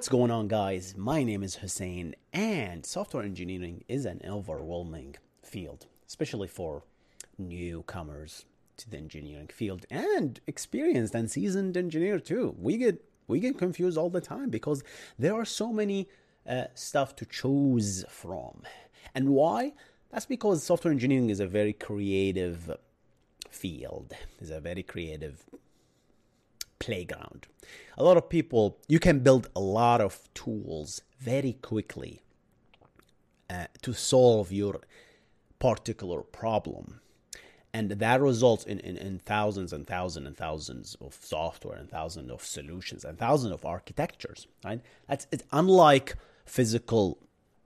What's 0.00 0.08
going 0.08 0.30
on, 0.30 0.48
guys? 0.48 0.94
My 0.96 1.22
name 1.22 1.42
is 1.42 1.56
Hussein, 1.56 2.14
and 2.32 2.86
software 2.86 3.22
engineering 3.22 3.84
is 3.86 4.06
an 4.06 4.22
overwhelming 4.26 5.16
field, 5.42 5.88
especially 6.08 6.48
for 6.48 6.84
newcomers 7.36 8.46
to 8.78 8.88
the 8.88 8.96
engineering 8.96 9.48
field 9.48 9.84
and 9.90 10.40
experienced 10.46 11.14
and 11.14 11.30
seasoned 11.30 11.76
engineer 11.76 12.18
too. 12.18 12.56
We 12.58 12.78
get 12.78 13.04
we 13.28 13.40
get 13.40 13.58
confused 13.58 13.98
all 13.98 14.08
the 14.08 14.22
time 14.22 14.48
because 14.48 14.82
there 15.18 15.34
are 15.34 15.44
so 15.44 15.70
many 15.70 16.08
uh, 16.48 16.68
stuff 16.74 17.14
to 17.16 17.26
choose 17.26 18.06
from, 18.08 18.62
and 19.14 19.28
why? 19.28 19.74
That's 20.10 20.24
because 20.24 20.64
software 20.64 20.92
engineering 20.92 21.28
is 21.28 21.40
a 21.40 21.46
very 21.46 21.74
creative 21.74 22.74
field. 23.50 24.14
It's 24.40 24.48
a 24.48 24.60
very 24.60 24.82
creative 24.82 25.44
playground. 26.80 27.46
A 27.96 28.02
lot 28.02 28.16
of 28.16 28.28
people, 28.28 28.78
you 28.88 28.98
can 28.98 29.20
build 29.20 29.48
a 29.54 29.60
lot 29.60 30.00
of 30.00 30.28
tools 30.34 31.02
very 31.20 31.52
quickly 31.52 32.22
uh, 33.48 33.66
to 33.82 33.92
solve 33.92 34.50
your 34.50 34.80
particular 35.58 36.22
problem. 36.22 37.00
And 37.72 37.90
that 37.90 38.20
results 38.20 38.64
in, 38.64 38.80
in, 38.80 38.96
in, 38.96 39.20
thousands 39.20 39.72
and 39.72 39.86
thousands 39.86 40.26
and 40.26 40.36
thousands 40.36 40.96
of 41.00 41.16
software 41.20 41.76
and 41.76 41.88
thousands 41.88 42.30
of 42.30 42.42
solutions 42.42 43.04
and 43.04 43.16
thousands 43.16 43.52
of 43.52 43.64
architectures, 43.64 44.48
right? 44.64 44.80
That's 45.08 45.28
it's 45.30 45.44
unlike 45.52 46.16
physical 46.44 47.18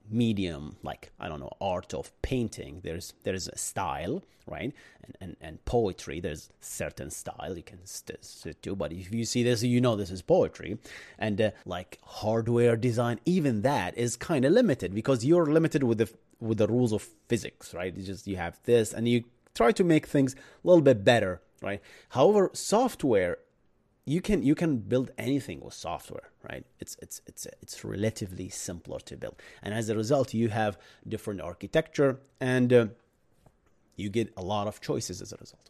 medium 0.09 0.75
like 0.83 1.11
i 1.19 1.27
don't 1.27 1.39
know 1.39 1.51
art 1.59 1.93
of 1.93 2.11
painting 2.21 2.81
there's 2.83 3.13
there's 3.23 3.47
a 3.47 3.57
style 3.57 4.21
right? 4.47 4.73
And 5.03 5.17
and, 5.21 5.35
and 5.41 5.65
poetry 5.65 6.19
there's 6.19 6.49
certain 6.61 7.09
style 7.09 7.55
you 7.55 7.63
can 7.63 7.79
sit 7.85 8.61
to 8.63 8.75
but 8.75 8.91
if 8.91 9.13
you 9.13 9.25
see 9.25 9.43
this 9.43 9.63
you 9.63 9.81
know 9.81 9.95
this 9.95 10.11
is 10.11 10.21
poetry. 10.21 10.77
And 11.17 11.39
uh, 11.41 11.51
like 11.65 11.99
hardware 12.03 12.75
design 12.75 13.19
even 13.25 13.61
that 13.63 13.97
is 13.97 14.15
kind 14.15 14.45
of 14.45 14.53
limited 14.53 14.93
because 14.93 15.25
you're 15.25 15.45
limited 15.45 15.83
with 15.83 15.99
the 15.99 16.09
with 16.39 16.57
the 16.57 16.67
rules 16.67 16.93
of 16.93 17.07
physics 17.27 17.73
right? 17.73 17.95
You 17.95 18.03
just 18.03 18.27
you 18.27 18.37
have 18.37 18.59
this 18.63 18.93
and 18.93 19.07
you 19.07 19.23
try 19.53 19.71
to 19.71 19.83
make 19.83 20.05
things 20.07 20.33
a 20.35 20.67
little 20.67 20.81
bit 20.81 21.03
better 21.03 21.41
right? 21.61 21.81
However 22.09 22.51
software 22.53 23.37
you 24.05 24.21
can 24.21 24.43
you 24.43 24.55
can 24.55 24.77
build 24.77 25.11
anything 25.17 25.61
with 25.61 25.73
software 25.73 26.29
right? 26.49 26.65
It's 26.79 26.95
it's 27.01 27.21
it's 27.25 27.47
it's 27.61 27.83
relatively 27.83 28.49
simpler 28.49 28.99
to 28.99 29.17
build. 29.17 29.41
And 29.63 29.73
as 29.73 29.89
a 29.89 29.95
result 29.95 30.33
you 30.33 30.49
have 30.49 30.77
different 31.07 31.41
architecture 31.41 32.19
and 32.39 32.71
uh, 32.71 32.87
you 33.95 34.09
get 34.09 34.33
a 34.37 34.43
lot 34.43 34.67
of 34.67 34.81
choices 34.81 35.21
as 35.21 35.31
a 35.31 35.37
result. 35.37 35.69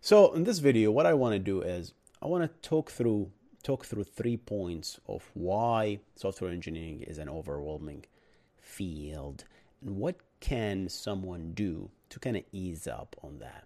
So 0.00 0.32
in 0.32 0.44
this 0.44 0.58
video 0.60 0.90
what 0.90 1.06
i 1.06 1.14
want 1.14 1.32
to 1.34 1.38
do 1.38 1.60
is 1.62 1.92
i 2.22 2.26
want 2.26 2.44
to 2.44 2.68
talk 2.68 2.90
through 2.90 3.30
talk 3.62 3.84
through 3.84 4.04
three 4.04 4.36
points 4.36 5.00
of 5.08 5.28
why 5.34 5.98
software 6.14 6.50
engineering 6.50 7.02
is 7.02 7.18
an 7.18 7.28
overwhelming 7.28 8.04
field 8.60 9.44
and 9.82 9.96
what 9.96 10.16
can 10.40 10.88
someone 10.88 11.52
do 11.52 11.90
to 12.10 12.20
kind 12.20 12.36
of 12.36 12.44
ease 12.52 12.86
up 12.86 13.16
on 13.22 13.38
that. 13.40 13.64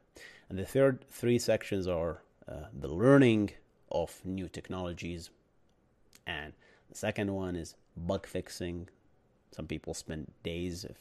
And 0.49 0.59
the 0.59 0.65
third 0.65 1.05
three 1.11 1.39
sections 1.39 1.87
are 1.87 2.23
uh, 2.49 2.67
the 2.73 2.89
learning 2.89 3.51
of 3.93 4.21
new 4.25 4.49
technologies. 4.49 5.31
And 6.27 6.53
the 6.91 6.97
second 6.97 7.33
one 7.33 7.57
is 7.57 7.75
bug 7.97 8.27
fixing. 8.27 8.89
Some 9.53 9.67
people 9.67 9.95
spend 9.95 10.31
days, 10.43 10.85
if, 10.85 10.97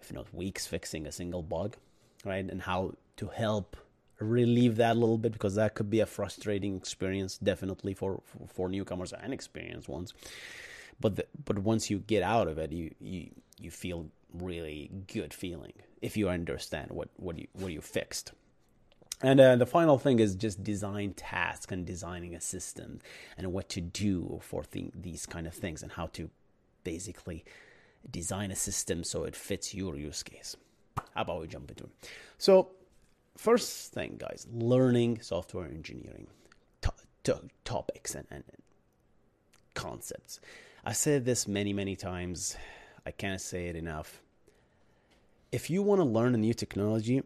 if 0.00 0.12
not 0.12 0.32
weeks, 0.34 0.66
fixing 0.66 1.06
a 1.06 1.12
single 1.12 1.42
bug, 1.42 1.76
right? 2.24 2.44
And 2.44 2.62
how 2.62 2.94
to 3.16 3.26
help 3.28 3.76
relieve 4.18 4.76
that 4.76 4.96
a 4.96 4.98
little 4.98 5.18
bit 5.18 5.32
because 5.32 5.54
that 5.56 5.74
could 5.74 5.90
be 5.90 6.00
a 6.00 6.06
frustrating 6.06 6.76
experience, 6.76 7.38
definitely 7.38 7.94
for, 7.94 8.20
for, 8.24 8.46
for 8.46 8.68
newcomers 8.68 9.12
and 9.12 9.32
experienced 9.32 9.88
ones. 9.88 10.14
But 11.00 11.16
the, 11.16 11.26
but 11.44 11.58
once 11.58 11.90
you 11.90 11.98
get 11.98 12.22
out 12.22 12.48
of 12.48 12.58
it, 12.58 12.72
you, 12.72 12.94
you 13.00 13.30
you 13.58 13.70
feel 13.70 14.06
really 14.32 14.90
good 15.12 15.32
feeling 15.32 15.72
if 16.02 16.16
you 16.16 16.28
understand 16.28 16.90
what 16.90 17.08
what 17.16 17.38
you 17.38 17.46
what 17.52 17.72
you 17.72 17.80
fixed. 17.80 18.32
And 19.22 19.40
uh, 19.40 19.56
the 19.56 19.66
final 19.66 19.98
thing 19.98 20.18
is 20.18 20.34
just 20.34 20.62
design 20.62 21.14
tasks 21.14 21.72
and 21.72 21.86
designing 21.86 22.34
a 22.34 22.40
system 22.40 23.00
and 23.38 23.52
what 23.52 23.68
to 23.70 23.80
do 23.80 24.40
for 24.42 24.62
th- 24.64 24.92
these 24.94 25.24
kind 25.24 25.46
of 25.46 25.54
things 25.54 25.82
and 25.82 25.92
how 25.92 26.08
to 26.08 26.28
basically 26.84 27.44
design 28.10 28.50
a 28.50 28.56
system 28.56 29.02
so 29.02 29.24
it 29.24 29.34
fits 29.34 29.74
your 29.74 29.96
use 29.96 30.22
case. 30.22 30.56
How 31.14 31.22
about 31.22 31.40
we 31.40 31.46
jump 31.46 31.70
into 31.70 31.84
it? 31.84 31.90
So, 32.38 32.70
first 33.36 33.92
thing, 33.92 34.16
guys, 34.18 34.46
learning 34.52 35.20
software 35.22 35.66
engineering 35.66 36.26
to- 36.82 36.92
to- 37.24 37.48
topics 37.64 38.14
and, 38.14 38.26
and 38.30 38.44
concepts. 39.74 40.40
I 40.84 40.92
said 40.92 41.24
this 41.24 41.48
many, 41.48 41.72
many 41.72 41.96
times. 41.96 42.56
I 43.06 43.12
can't 43.12 43.40
say 43.40 43.68
it 43.68 43.76
enough. 43.76 44.20
If 45.52 45.70
you 45.70 45.82
want 45.82 46.00
to 46.00 46.04
learn 46.04 46.34
a 46.34 46.38
new 46.38 46.54
technology, 46.54 47.22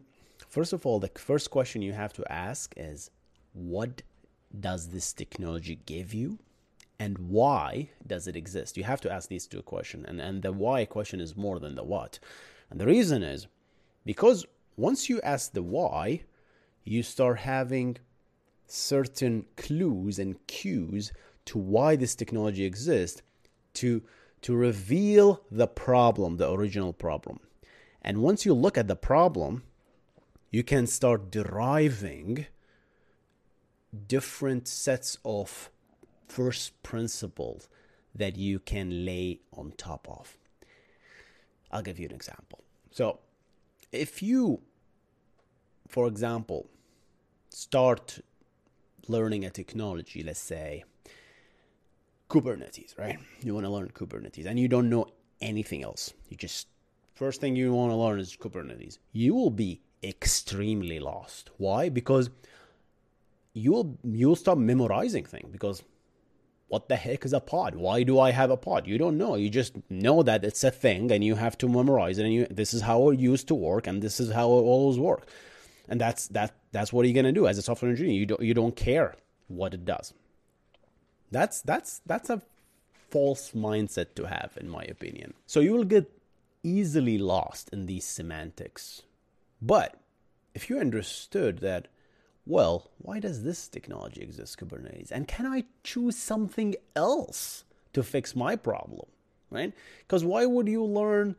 First 0.51 0.73
of 0.73 0.85
all, 0.85 0.99
the 0.99 1.09
first 1.15 1.49
question 1.49 1.81
you 1.81 1.93
have 1.93 2.11
to 2.11 2.29
ask 2.29 2.73
is 2.75 3.09
what 3.53 4.01
does 4.59 4.89
this 4.89 5.13
technology 5.13 5.79
give 5.85 6.13
you? 6.13 6.39
And 6.99 7.17
why 7.29 7.91
does 8.05 8.27
it 8.27 8.35
exist? 8.35 8.75
You 8.75 8.83
have 8.83 8.99
to 9.01 9.11
ask 9.11 9.29
these 9.29 9.47
two 9.47 9.61
questions. 9.61 10.05
And, 10.09 10.19
and 10.19 10.43
the 10.43 10.51
why 10.51 10.83
question 10.83 11.21
is 11.21 11.37
more 11.37 11.57
than 11.57 11.75
the 11.75 11.85
what. 11.85 12.19
And 12.69 12.81
the 12.81 12.85
reason 12.85 13.23
is 13.23 13.47
because 14.05 14.45
once 14.75 15.09
you 15.09 15.21
ask 15.21 15.53
the 15.53 15.63
why, 15.63 16.23
you 16.83 17.01
start 17.01 17.39
having 17.39 17.97
certain 18.67 19.45
clues 19.55 20.19
and 20.19 20.45
cues 20.47 21.13
to 21.45 21.57
why 21.57 21.95
this 21.95 22.13
technology 22.13 22.65
exists 22.65 23.21
to, 23.75 24.03
to 24.41 24.53
reveal 24.53 25.43
the 25.49 25.67
problem, 25.67 26.35
the 26.35 26.51
original 26.51 26.91
problem. 26.91 27.39
And 28.01 28.21
once 28.21 28.45
you 28.45 28.53
look 28.53 28.77
at 28.77 28.89
the 28.89 28.97
problem, 28.97 29.63
you 30.51 30.63
can 30.63 30.85
start 30.85 31.31
deriving 31.31 32.45
different 34.07 34.67
sets 34.67 35.17
of 35.25 35.69
first 36.27 36.81
principles 36.83 37.69
that 38.13 38.35
you 38.37 38.59
can 38.59 39.05
lay 39.05 39.39
on 39.55 39.71
top 39.77 40.07
of. 40.09 40.37
I'll 41.71 41.81
give 41.81 41.99
you 41.99 42.07
an 42.07 42.13
example. 42.13 42.63
So, 42.91 43.19
if 43.93 44.21
you, 44.21 44.61
for 45.87 46.07
example, 46.07 46.69
start 47.49 48.19
learning 49.07 49.45
a 49.45 49.49
technology, 49.49 50.21
let's 50.23 50.39
say 50.39 50.83
Kubernetes, 52.29 52.97
right? 52.97 53.17
You 53.41 53.53
want 53.53 53.65
to 53.65 53.69
learn 53.69 53.89
Kubernetes 53.89 54.45
and 54.45 54.59
you 54.59 54.67
don't 54.67 54.89
know 54.89 55.07
anything 55.39 55.83
else. 55.83 56.13
You 56.29 56.35
just, 56.35 56.67
first 57.15 57.39
thing 57.39 57.55
you 57.55 57.73
want 57.73 57.91
to 57.91 57.95
learn 57.95 58.19
is 58.19 58.35
Kubernetes. 58.35 58.99
You 59.13 59.33
will 59.33 59.49
be 59.49 59.81
extremely 60.03 60.99
lost. 60.99 61.49
Why? 61.57 61.89
Because 61.89 62.29
you'll 63.53 63.97
you'll 64.03 64.35
start 64.35 64.57
memorizing 64.57 65.25
things 65.25 65.49
because 65.51 65.83
what 66.67 66.87
the 66.87 66.95
heck 66.95 67.25
is 67.25 67.33
a 67.33 67.41
pod? 67.41 67.75
Why 67.75 68.03
do 68.03 68.17
I 68.17 68.31
have 68.31 68.49
a 68.49 68.55
pod? 68.55 68.87
You 68.87 68.97
don't 68.97 69.17
know. 69.17 69.35
You 69.35 69.49
just 69.49 69.73
know 69.89 70.23
that 70.23 70.45
it's 70.45 70.63
a 70.63 70.71
thing 70.71 71.11
and 71.11 71.21
you 71.21 71.35
have 71.35 71.57
to 71.57 71.67
memorize 71.67 72.17
it 72.17 72.23
and 72.23 72.33
you 72.33 72.47
this 72.49 72.73
is 72.73 72.81
how 72.81 73.09
it 73.09 73.19
used 73.19 73.47
to 73.49 73.55
work 73.55 73.87
and 73.87 74.01
this 74.01 74.19
is 74.19 74.31
how 74.31 74.47
it 74.47 74.61
always 74.73 74.97
work. 74.97 75.27
And 75.89 75.99
that's 75.99 76.27
that 76.29 76.53
that's 76.71 76.93
what 76.93 77.05
you're 77.05 77.13
gonna 77.13 77.33
do 77.33 77.47
as 77.47 77.57
a 77.57 77.61
software 77.61 77.91
engineer. 77.91 78.13
You 78.13 78.25
don't 78.25 78.41
you 78.41 78.53
don't 78.53 78.75
care 78.75 79.15
what 79.49 79.73
it 79.73 79.83
does. 79.83 80.13
That's 81.29 81.61
that's 81.61 82.01
that's 82.05 82.29
a 82.29 82.41
false 83.09 83.51
mindset 83.51 84.15
to 84.15 84.27
have 84.27 84.57
in 84.59 84.69
my 84.69 84.83
opinion. 84.83 85.33
So 85.45 85.59
you 85.59 85.73
will 85.73 85.83
get 85.83 86.09
easily 86.63 87.17
lost 87.17 87.69
in 87.73 87.85
these 87.85 88.05
semantics 88.05 89.01
but 89.61 89.99
if 90.53 90.69
you 90.69 90.79
understood 90.79 91.59
that, 91.59 91.87
well, 92.45 92.89
why 92.97 93.19
does 93.19 93.43
this 93.43 93.67
technology 93.67 94.21
exist, 94.21 94.59
Kubernetes? 94.59 95.11
And 95.11 95.27
can 95.27 95.45
I 95.45 95.65
choose 95.83 96.15
something 96.15 96.75
else 96.95 97.63
to 97.93 98.03
fix 98.03 98.35
my 98.35 98.55
problem? 98.55 99.07
Right? 99.49 99.73
Because 99.99 100.23
why 100.23 100.45
would 100.45 100.67
you 100.67 100.83
learn 100.83 101.35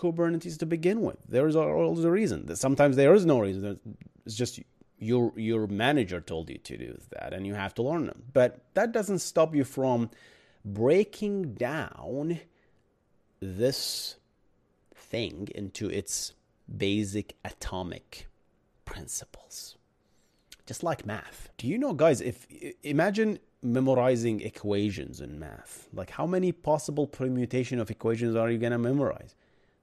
Kubernetes 0.00 0.58
to 0.58 0.66
begin 0.66 1.02
with. 1.02 1.18
There's 1.28 1.54
always 1.54 2.04
a 2.04 2.10
reason. 2.10 2.54
Sometimes 2.56 2.96
there 2.96 3.12
is 3.14 3.26
no 3.26 3.38
reason. 3.38 3.78
It's 4.24 4.34
just 4.34 4.60
your 4.98 5.32
your 5.36 5.66
manager 5.66 6.20
told 6.20 6.48
you 6.48 6.58
to 6.58 6.76
do 6.78 6.98
that, 7.10 7.34
and 7.34 7.46
you 7.46 7.54
have 7.54 7.74
to 7.74 7.82
learn 7.82 8.06
them. 8.06 8.22
But 8.32 8.60
that 8.74 8.92
doesn't 8.92 9.18
stop 9.18 9.54
you 9.54 9.64
from 9.64 10.10
breaking 10.64 11.54
down 11.54 12.40
this 13.40 14.16
thing 14.94 15.48
into 15.54 15.88
its 15.90 16.32
basic 16.76 17.36
atomic 17.44 18.28
principles. 18.84 19.76
Just 20.66 20.82
like 20.82 21.04
math. 21.04 21.48
Do 21.56 21.66
you 21.66 21.78
know, 21.78 21.92
guys, 21.92 22.20
if 22.20 22.46
imagine 22.82 23.38
memorizing 23.62 24.40
equations 24.40 25.20
in 25.20 25.38
math. 25.38 25.88
Like 25.92 26.10
how 26.10 26.26
many 26.26 26.52
possible 26.52 27.06
permutation 27.06 27.78
of 27.78 27.90
equations 27.90 28.36
are 28.36 28.50
you 28.50 28.58
going 28.58 28.72
to 28.72 28.78
memorize? 28.78 29.34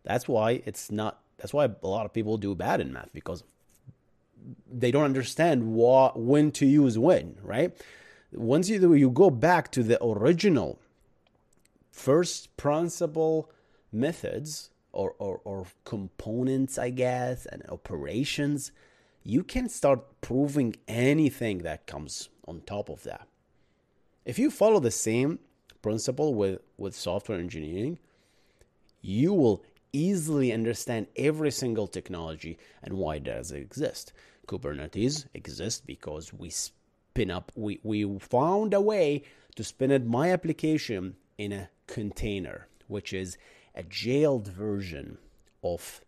That's 0.03 0.27
why 0.27 0.63
it's 0.65 0.91
not 0.91 1.19
that's 1.37 1.53
why 1.53 1.65
a 1.65 1.87
lot 1.87 2.05
of 2.05 2.13
people 2.13 2.37
do 2.37 2.55
bad 2.55 2.81
in 2.81 2.91
math 2.91 3.13
because 3.13 3.43
they 4.71 4.89
don't 4.89 5.03
understand 5.03 5.73
what 5.73 6.19
when 6.19 6.51
to 6.51 6.65
use 6.65 6.97
when, 6.97 7.37
right? 7.43 7.75
Once 8.31 8.69
you 8.69 8.79
do 8.79 8.93
you 8.95 9.09
go 9.09 9.29
back 9.29 9.71
to 9.71 9.83
the 9.83 10.03
original 10.03 10.79
first 11.91 12.55
principle 12.57 13.51
methods 13.91 14.69
or, 14.97 15.13
or, 15.19 15.39
or 15.43 15.67
components, 15.85 16.79
I 16.79 16.89
guess, 16.89 17.45
and 17.45 17.63
operations, 17.69 18.71
you 19.23 19.43
can 19.43 19.69
start 19.69 20.21
proving 20.21 20.75
anything 20.87 21.59
that 21.59 21.85
comes 21.85 22.29
on 22.47 22.61
top 22.61 22.89
of 22.89 23.03
that. 23.03 23.27
If 24.25 24.39
you 24.39 24.49
follow 24.49 24.79
the 24.79 24.89
same 24.89 25.37
principle 25.83 26.33
with, 26.33 26.61
with 26.77 26.95
software 26.95 27.37
engineering, 27.37 27.99
you 28.99 29.33
will 29.33 29.63
easily 29.93 30.51
understand 30.51 31.05
every 31.15 31.51
single 31.51 31.85
technology 31.85 32.57
and 32.81 32.95
why 32.95 33.19
does 33.19 33.51
it 33.51 33.61
exist. 33.61 34.13
Kubernetes 34.47 35.27
exists 35.35 35.81
because 35.85 36.33
we 36.33 36.49
spin 36.49 37.29
up, 37.29 37.51
we, 37.55 37.79
we 37.83 38.17
found 38.17 38.73
a 38.73 38.81
way 38.81 39.21
to 39.55 39.63
spin 39.63 39.91
up 39.91 40.01
my 40.01 40.31
application 40.31 41.17
in 41.37 41.51
a 41.51 41.69
container, 41.85 42.67
which 42.87 43.13
is 43.13 43.37
a 43.77 43.83
jailed 43.83 44.47
version 44.47 45.19
of 45.63 46.01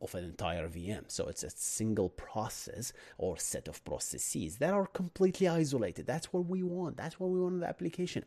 of 0.00 0.14
an 0.14 0.24
entire 0.24 0.68
VM. 0.68 1.02
So 1.08 1.26
it's 1.26 1.42
a 1.42 1.50
single 1.50 2.08
process 2.10 2.92
or 3.18 3.36
set 3.36 3.66
of 3.66 3.84
processes 3.84 4.58
that 4.58 4.72
are 4.72 4.86
completely 4.86 5.48
isolated. 5.48 6.06
That's 6.06 6.32
what 6.32 6.46
we 6.46 6.62
want. 6.62 6.96
That's 6.96 7.18
what 7.18 7.30
we 7.30 7.40
want 7.40 7.54
in 7.54 7.60
the 7.60 7.68
application. 7.68 8.24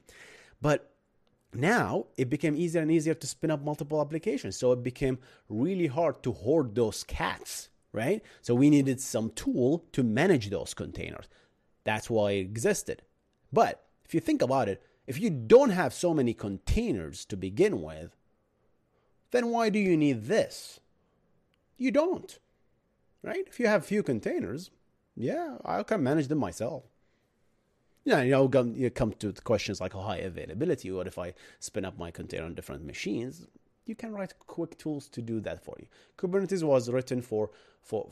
But 0.62 0.92
now 1.54 2.08
it 2.18 2.30
became 2.30 2.58
easier 2.58 2.82
and 2.82 2.92
easier 2.92 3.14
to 3.14 3.26
spin 3.26 3.52
up 3.52 3.64
multiple 3.64 4.02
applications. 4.02 4.58
So 4.58 4.74
it 4.74 4.84
became 4.84 5.18
really 5.48 5.88
hard 5.88 6.22
to 6.24 6.34
hoard 6.34 6.76
those 6.76 7.06
cats, 7.06 7.70
right? 7.94 8.22
So 8.42 8.54
we 8.54 8.70
needed 8.70 9.00
some 9.00 9.30
tool 9.30 9.86
to 9.94 10.04
manage 10.04 10.50
those 10.50 10.74
containers. 10.74 11.30
That's 11.86 12.10
why 12.10 12.32
it 12.32 12.42
existed. 12.42 13.02
But 13.54 13.82
if 14.04 14.14
you 14.14 14.20
think 14.20 14.42
about 14.42 14.68
it, 14.68 14.84
if 15.08 15.20
you 15.20 15.30
don't 15.30 15.72
have 15.72 15.94
so 15.94 16.14
many 16.14 16.34
containers 16.34 17.26
to 17.26 17.38
begin 17.38 17.82
with, 17.82 18.16
then 19.32 19.48
why 19.48 19.70
do 19.70 19.80
you 19.80 19.98
need 19.98 20.26
this? 20.26 20.80
You 21.78 21.92
don't. 21.92 22.38
Right? 23.24 23.46
If 23.48 23.60
you 23.60 23.68
have 23.68 23.86
few 23.86 24.04
containers, 24.04 24.72
yeah, 25.16 25.58
I 25.66 25.84
can 25.84 26.04
manage 26.04 26.28
them 26.28 26.40
myself. 26.40 26.84
Yeah, 28.04 28.22
you 28.24 28.32
know, 28.32 28.74
you 28.76 28.90
come 28.90 29.14
to 29.14 29.32
questions 29.44 29.80
like 29.80 29.96
oh, 29.96 30.02
high 30.02 30.18
availability. 30.18 30.90
What 30.92 31.08
if 31.08 31.20
I 31.20 31.34
spin 31.60 31.86
up 31.86 31.98
my 32.00 32.10
container 32.10 32.46
on 32.46 32.56
different 32.56 32.86
machines? 32.86 33.46
You 33.86 33.96
can 33.96 34.12
write 34.12 34.34
quick 34.40 34.78
tools 34.78 35.08
to 35.10 35.22
do 35.22 35.40
that 35.42 35.64
for 35.64 35.76
you. 35.80 35.88
Kubernetes 36.18 36.64
was 36.64 36.90
written 36.90 37.22
for 37.22 37.52
for 37.82 38.10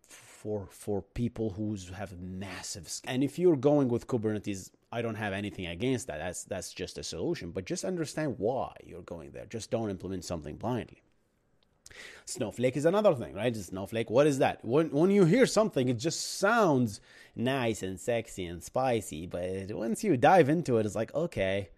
for 0.00 0.68
for 0.70 1.02
people 1.02 1.50
who 1.50 1.76
have 1.96 2.20
massive. 2.20 2.88
And 3.04 3.24
if 3.24 3.38
you're 3.38 3.56
going 3.56 3.88
with 3.88 4.06
Kubernetes 4.06 4.70
I 4.96 5.02
don't 5.02 5.16
have 5.16 5.34
anything 5.34 5.66
against 5.66 6.06
that. 6.06 6.18
That's 6.18 6.44
that's 6.44 6.72
just 6.72 6.96
a 6.96 7.02
solution. 7.02 7.50
But 7.50 7.66
just 7.66 7.84
understand 7.84 8.36
why 8.38 8.72
you're 8.82 9.02
going 9.02 9.30
there. 9.32 9.44
Just 9.44 9.70
don't 9.70 9.90
implement 9.90 10.24
something 10.24 10.56
blindly. 10.56 11.02
Snowflake 12.24 12.78
is 12.78 12.86
another 12.86 13.14
thing, 13.14 13.34
right? 13.34 13.54
Snowflake, 13.54 14.08
what 14.10 14.26
is 14.26 14.38
that? 14.38 14.64
When 14.64 14.90
when 14.90 15.10
you 15.10 15.26
hear 15.26 15.44
something, 15.44 15.90
it 15.90 15.98
just 15.98 16.38
sounds 16.38 17.00
nice 17.34 17.82
and 17.82 18.00
sexy 18.00 18.46
and 18.46 18.62
spicy, 18.62 19.26
but 19.26 19.70
once 19.72 20.02
you 20.02 20.16
dive 20.16 20.48
into 20.48 20.78
it, 20.78 20.86
it's 20.86 20.94
like, 20.94 21.14
okay, 21.14 21.68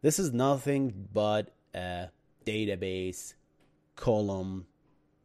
this 0.00 0.18
is 0.18 0.32
nothing 0.32 1.08
but 1.12 1.52
a 1.74 2.08
database 2.46 3.34
column 3.96 4.66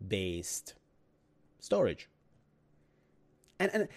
based 0.05 0.73
storage. 1.59 2.09
And 3.57 3.71
and 3.73 3.87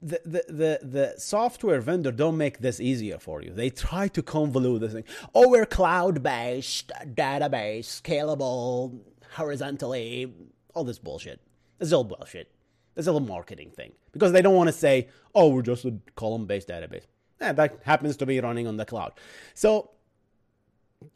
the, 0.00 0.20
the, 0.24 0.80
the, 0.82 1.14
software 1.18 1.80
vendor 1.80 2.12
don't 2.12 2.36
make 2.36 2.58
this 2.58 2.80
easier 2.80 3.18
for 3.18 3.42
you. 3.42 3.52
They 3.52 3.70
try 3.70 4.08
to 4.08 4.22
convolute 4.22 4.80
this 4.80 4.92
thing. 4.92 5.04
Oh, 5.34 5.48
we're 5.48 5.66
cloud 5.66 6.22
based, 6.22 6.92
database, 7.14 8.00
scalable, 8.00 9.00
horizontally, 9.32 10.32
all 10.74 10.84
this 10.84 10.98
bullshit. 10.98 11.40
It's 11.80 11.92
all 11.92 12.04
bullshit. 12.04 12.50
It's 12.96 13.06
a 13.06 13.12
little 13.12 13.26
marketing 13.26 13.70
thing 13.70 13.92
because 14.12 14.32
they 14.32 14.42
don't 14.42 14.54
want 14.54 14.68
to 14.68 14.72
say, 14.72 15.08
oh, 15.34 15.48
we're 15.48 15.62
just 15.62 15.84
a 15.84 15.94
column 16.16 16.46
based 16.46 16.68
database. 16.68 17.04
Yeah, 17.40 17.52
that 17.52 17.78
happens 17.84 18.16
to 18.18 18.26
be 18.26 18.40
running 18.40 18.66
on 18.66 18.76
the 18.76 18.84
cloud. 18.84 19.12
So 19.54 19.90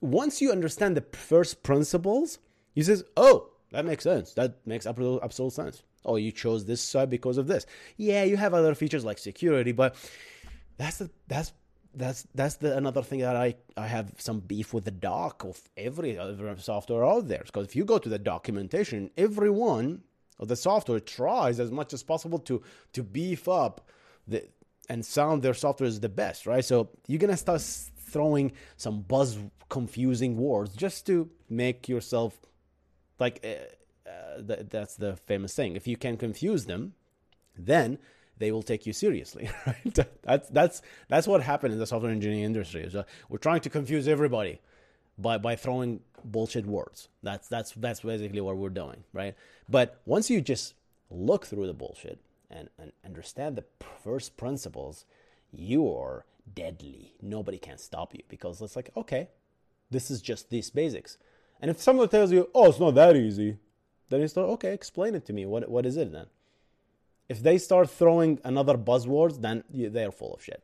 once 0.01 0.41
you 0.41 0.53
understand 0.53 0.97
the 0.97 1.17
first 1.17 1.63
principles, 1.63 2.39
you 2.75 2.83
says, 2.83 3.05
oh, 3.17 3.51
that 3.73 3.85
makes 3.85 4.05
sense. 4.05 4.33
That 4.35 4.65
makes 4.67 4.87
absolute, 4.87 5.21
absolute 5.23 5.53
sense. 5.53 5.83
Oh, 6.05 6.17
you 6.17 6.33
chose 6.33 6.65
this 6.65 6.81
side 6.81 7.11
because 7.11 7.39
of 7.39 7.47
this. 7.47 7.67
Yeah, 7.97 8.25
you 8.25 8.37
have 8.37 8.55
other 8.55 8.75
features 8.75 9.05
like 9.05 9.19
security, 9.19 9.73
but 9.73 9.95
that's 10.77 10.99
the, 10.99 11.11
that's 11.29 11.53
that's 11.95 12.27
that's 12.35 12.57
the 12.57 12.77
another 12.77 13.03
thing 13.03 13.21
that 13.21 13.37
I 13.37 13.55
I 13.77 13.87
have 13.87 14.15
some 14.19 14.41
beef 14.41 14.73
with 14.73 14.85
the 14.85 14.91
doc 14.91 15.45
of 15.45 15.61
every 15.77 16.19
other 16.19 16.57
software 16.59 17.05
out 17.05 17.29
there. 17.29 17.43
Because 17.45 17.67
if 17.67 17.77
you 17.77 17.85
go 17.85 17.99
to 17.99 18.09
the 18.09 18.19
documentation, 18.19 19.11
everyone 19.17 20.03
of 20.39 20.49
the 20.49 20.57
software 20.57 21.01
tries 21.01 21.61
as 21.61 21.71
much 21.71 21.93
as 21.93 22.03
possible 22.03 22.39
to 22.41 22.63
to 22.95 23.03
beef 23.03 23.49
up 23.49 23.89
the 24.27 24.49
and 24.89 25.05
sound 25.05 25.43
their 25.43 25.55
software 25.55 25.89
is 25.89 26.01
the 26.01 26.09
best, 26.09 26.47
right? 26.47 26.65
So 26.65 26.91
you're 27.07 27.19
gonna 27.19 27.37
start 27.37 27.61
throwing 27.61 28.53
some 28.77 29.03
buzz 29.03 29.39
confusing 29.69 30.37
words 30.37 30.75
just 30.75 31.07
to 31.07 31.31
make 31.49 31.89
yourself 31.89 32.39
like 33.19 33.41
uh, 33.45 33.65
uh, 34.13 34.43
th- 34.43 34.69
that's 34.71 34.97
the 34.97 35.17
famous 35.17 35.53
saying. 35.53 35.77
If 35.77 35.87
you 35.87 35.97
can 35.97 36.17
confuse 36.17 36.67
them, 36.67 36.95
then 37.57 37.99
they 38.39 38.51
will 38.51 38.63
take 38.63 38.87
you 38.87 38.93
seriously. 38.93 39.51
Right? 39.67 39.99
that's 40.23 40.49
that's 40.49 40.83
that's 41.09 41.27
what 41.27 41.43
happened 41.43 41.73
in 41.75 41.79
the 41.79 41.87
software 41.87 42.11
engineering 42.11 42.45
industry. 42.45 42.89
So 42.91 43.05
we're 43.29 43.39
trying 43.39 43.61
to 43.61 43.71
confuse 43.71 44.09
everybody 44.09 44.61
by 45.19 45.39
by 45.39 45.57
throwing 45.57 46.01
bullshit 46.25 46.67
words. 46.67 47.09
That's 47.23 47.49
that's 47.49 47.73
that's 47.73 48.01
basically 48.01 48.41
what 48.41 48.57
we're 48.57 48.71
doing, 48.71 49.05
right? 49.13 49.35
But 49.69 50.01
once 50.07 50.31
you 50.31 50.41
just 50.41 50.75
look 51.11 51.47
through 51.47 51.67
the 51.67 51.75
bullshit 51.75 52.19
and, 52.51 52.69
and 52.79 52.93
understand 53.05 53.57
the 53.57 53.65
first 54.03 54.37
principles, 54.37 55.05
you 55.53 55.93
are 55.93 56.25
deadly. 56.55 57.15
Nobody 57.21 57.59
can 57.59 57.79
stop 57.79 58.15
you 58.15 58.23
because 58.29 58.61
it's 58.61 58.77
like, 58.77 58.91
okay, 58.97 59.29
this 59.91 60.11
is 60.11 60.21
just 60.21 60.51
these 60.51 60.71
basics. 60.71 61.19
And 61.61 61.71
if 61.71 61.81
someone 61.81 62.09
tells 62.09 62.33
you, 62.33 62.49
"Oh, 62.55 62.69
it's 62.69 62.81
not 62.81 62.95
that 62.97 63.17
easy," 63.17 63.59
then 64.13 64.21
you 64.21 64.29
start, 64.29 64.49
"Okay, 64.51 64.73
explain 64.73 65.15
it 65.15 65.25
to 65.27 65.33
me. 65.33 65.47
What 65.47 65.69
what 65.69 65.87
is 65.87 65.97
it 65.97 66.13
then?" 66.13 66.27
If 67.29 67.43
they 67.43 67.59
start 67.59 67.91
throwing 67.91 68.41
another 68.45 68.77
buzzwords, 68.77 69.41
then 69.41 69.65
they're 69.71 70.13
full 70.13 70.35
of 70.35 70.43
shit. 70.43 70.63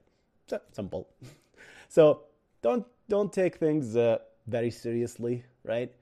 Simple. 0.72 1.08
so 1.88 2.22
don't 2.62 2.86
don't 3.08 3.32
take 3.32 3.56
things 3.56 3.96
uh, 3.96 4.18
very 4.46 4.70
seriously, 4.70 5.44
right? 5.64 5.92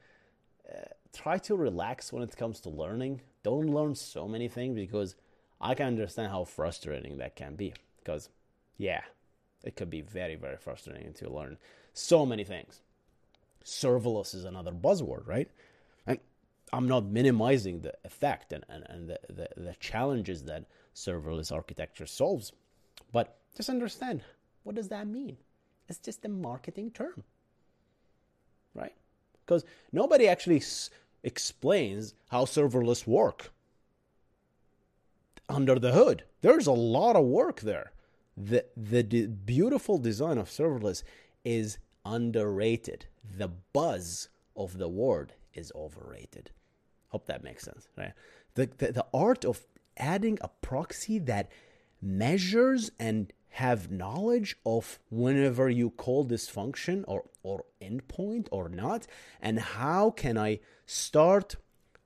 Uh, 0.68 0.90
try 1.12 1.38
to 1.38 1.56
relax 1.56 2.12
when 2.12 2.22
it 2.22 2.36
comes 2.36 2.60
to 2.60 2.70
learning. 2.70 3.20
Don't 3.42 3.68
learn 3.68 3.94
so 3.94 4.26
many 4.26 4.48
things 4.48 4.74
because 4.74 5.14
I 5.60 5.74
can 5.74 5.86
understand 5.86 6.32
how 6.32 6.44
frustrating 6.44 7.18
that 7.18 7.36
can 7.36 7.54
be. 7.54 7.74
Because, 7.98 8.28
yeah, 8.76 9.02
it 9.62 9.76
could 9.76 9.90
be 9.90 10.00
very, 10.00 10.34
very 10.34 10.56
frustrating 10.56 11.12
to 11.14 11.30
learn 11.30 11.58
so 11.92 12.26
many 12.26 12.44
things 12.44 12.82
serverless 13.66 14.34
is 14.34 14.44
another 14.44 14.70
buzzword, 14.70 15.26
right? 15.26 15.50
I'm 16.73 16.88
not 16.88 17.04
minimizing 17.04 17.80
the 17.80 17.94
effect 18.04 18.52
and, 18.52 18.64
and, 18.68 18.85
and 18.88 19.08
the, 19.08 19.20
the, 19.28 19.49
the 19.56 19.75
challenges 19.78 20.42
that 20.44 20.64
serverless 20.94 21.52
architecture 21.52 22.06
solves. 22.06 22.52
But 23.12 23.38
just 23.56 23.68
understand 23.68 24.23
what 24.64 24.75
does 24.75 24.88
that 24.88 25.06
mean? 25.06 25.37
It's 25.88 25.99
just 25.99 26.25
a 26.25 26.28
marketing 26.28 26.90
term, 26.90 27.23
right? 28.75 28.94
Because 29.44 29.64
nobody 29.92 30.26
actually 30.26 30.56
s- 30.56 30.90
explains 31.23 32.14
how 32.30 32.44
serverless 32.44 33.06
work 33.06 33.52
under 35.49 35.78
the 35.78 35.92
hood. 35.92 36.25
There's 36.40 36.66
a 36.66 36.73
lot 36.73 37.14
of 37.14 37.25
work 37.25 37.61
there. 37.61 37.92
The, 38.37 38.66
the 38.76 39.02
beautiful 39.26 39.99
design 39.99 40.37
of 40.37 40.49
serverless 40.49 41.04
is 41.44 41.78
underrated. 42.04 43.06
The 43.38 43.49
buzz 43.73 44.28
of 44.56 44.78
the 44.78 44.88
word 44.88 45.35
is 45.54 45.70
overrated. 45.75 46.50
Hope 47.16 47.25
that 47.28 47.42
makes 47.42 47.64
sense, 47.64 47.88
right? 47.96 48.12
The, 48.56 48.68
the, 48.76 48.92
the 48.92 49.06
art 49.14 49.46
of 49.46 49.66
adding 49.96 50.37
a 50.42 50.49
proxy 50.61 51.18
that 51.20 51.50
measures 52.02 52.90
and 52.99 53.32
have 53.49 53.90
knowledge 53.90 54.54
of 54.66 54.99
whenever 55.08 55.70
you 55.70 55.88
call 55.88 56.25
this 56.25 56.46
function 56.46 57.06
or, 57.08 57.25
or 57.42 57.64
endpoint 57.80 58.49
or 58.50 58.68
not, 58.68 59.06
and 59.40 59.58
how 59.58 60.11
can 60.11 60.37
I 60.37 60.61
start 60.85 61.56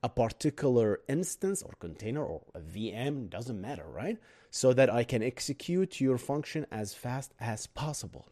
a 0.01 0.07
particular 0.07 1.01
instance 1.09 1.61
or 1.61 1.73
container 1.81 2.23
or 2.23 2.43
a 2.55 2.61
VM, 2.61 3.29
doesn't 3.29 3.59
matter, 3.59 3.85
right? 3.85 4.17
So 4.49 4.71
that 4.71 4.89
I 4.89 5.03
can 5.03 5.21
execute 5.21 5.99
your 5.99 6.17
function 6.17 6.65
as 6.71 6.93
fast 6.93 7.33
as 7.37 7.67
possible. 7.67 8.29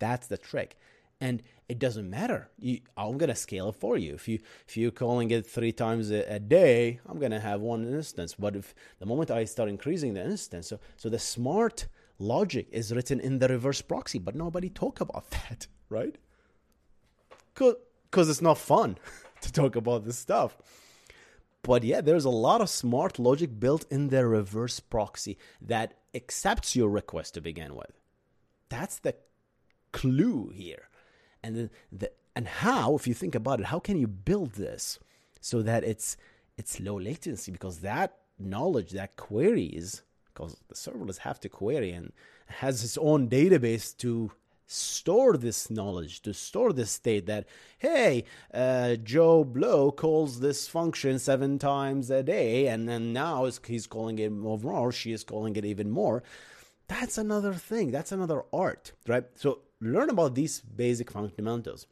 That's 0.00 0.26
the 0.26 0.36
trick. 0.36 0.76
And 1.22 1.40
it 1.68 1.78
doesn't 1.78 2.10
matter. 2.10 2.50
You, 2.58 2.80
I'm 2.96 3.16
gonna 3.16 3.36
scale 3.36 3.68
it 3.68 3.76
for 3.76 3.96
you. 3.96 4.12
If 4.12 4.26
you 4.26 4.40
if 4.66 4.76
you're 4.76 4.90
calling 4.90 5.30
it 5.30 5.46
three 5.46 5.70
times 5.70 6.10
a, 6.10 6.22
a, 6.34 6.40
day, 6.40 6.98
I'm 7.06 7.20
gonna 7.20 7.38
have 7.38 7.60
one 7.60 7.84
instance. 7.84 8.34
But 8.36 8.56
if 8.56 8.74
the 8.98 9.06
moment 9.06 9.30
I 9.30 9.44
start 9.44 9.68
increasing 9.68 10.14
the 10.14 10.24
instance, 10.24 10.66
so 10.66 10.80
so 10.96 11.08
the 11.08 11.20
smart 11.20 11.86
logic 12.18 12.66
is 12.72 12.92
written 12.92 13.20
in 13.20 13.38
the 13.38 13.46
reverse 13.46 13.80
proxy, 13.82 14.18
but 14.18 14.34
nobody 14.34 14.68
talk 14.68 15.00
about 15.00 15.30
that, 15.36 15.68
right? 15.88 16.16
Because 17.54 18.28
it's 18.28 18.42
not 18.42 18.58
fun 18.58 18.98
to 19.42 19.52
talk 19.52 19.76
about 19.76 20.04
this 20.04 20.18
stuff. 20.18 20.58
But 21.62 21.84
yeah, 21.84 22.00
there's 22.00 22.24
a 22.24 22.30
lot 22.48 22.60
of 22.60 22.68
smart 22.68 23.20
logic 23.20 23.60
built 23.60 23.84
in 23.92 24.08
the 24.08 24.26
reverse 24.26 24.80
proxy 24.80 25.38
that 25.60 25.94
accepts 26.12 26.74
your 26.74 26.90
request 26.90 27.34
to 27.34 27.40
begin 27.40 27.76
with. 27.76 27.92
That's 28.68 28.98
the 28.98 29.14
clue 29.92 30.50
here 30.52 30.88
and 31.42 31.56
the, 31.56 31.70
the 31.90 32.12
and 32.34 32.48
how 32.48 32.94
if 32.94 33.06
you 33.06 33.14
think 33.14 33.34
about 33.34 33.60
it 33.60 33.66
how 33.66 33.78
can 33.78 33.98
you 33.98 34.06
build 34.06 34.52
this 34.52 34.98
so 35.40 35.62
that 35.62 35.84
it's 35.84 36.16
it's 36.56 36.80
low 36.80 36.98
latency? 36.98 37.50
Because 37.50 37.78
that 37.78 38.16
knowledge 38.38 38.90
that 38.90 39.16
queries 39.16 40.02
because 40.32 40.56
the 40.68 40.74
serverless 40.74 41.18
have 41.18 41.38
to 41.40 41.48
query 41.48 41.92
and 41.92 42.12
has 42.46 42.82
its 42.82 42.98
own 42.98 43.28
database 43.28 43.96
to 43.96 44.32
store 44.66 45.36
this 45.36 45.70
knowledge 45.70 46.22
to 46.22 46.32
store 46.32 46.72
this 46.72 46.90
state 46.90 47.26
that 47.26 47.46
hey 47.78 48.24
uh, 48.54 48.94
joe 48.96 49.44
blow 49.44 49.92
calls 49.92 50.40
this 50.40 50.66
function 50.66 51.18
seven 51.18 51.58
times 51.58 52.10
a 52.10 52.22
day 52.22 52.66
and 52.68 52.88
then 52.88 53.12
now 53.12 53.44
he's 53.66 53.86
calling 53.86 54.18
it 54.18 54.32
more 54.32 54.58
or 54.64 54.90
she 54.90 55.12
is 55.12 55.24
calling 55.24 55.56
it 55.56 55.64
even 55.64 55.90
more. 55.90 56.22
That's 56.88 57.16
another 57.16 57.54
thing. 57.54 57.90
That's 57.90 58.12
another 58.12 58.44
art 58.52 58.92
right? 59.06 59.24
So 59.34 59.60
learn 59.82 60.10
about 60.10 60.34
these 60.34 60.60
basic 60.60 61.10
fundamentals. 61.10 61.86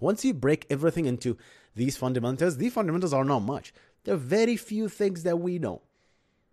Once 0.00 0.24
you 0.24 0.32
break 0.32 0.66
everything 0.70 1.06
into 1.06 1.36
these 1.74 1.96
fundamentals, 1.96 2.56
these 2.56 2.72
fundamentals 2.72 3.12
are 3.12 3.24
not 3.24 3.40
much. 3.40 3.72
There 4.04 4.14
are 4.14 4.18
very 4.18 4.56
few 4.56 4.88
things 4.88 5.22
that 5.24 5.40
we 5.40 5.58
know. 5.58 5.82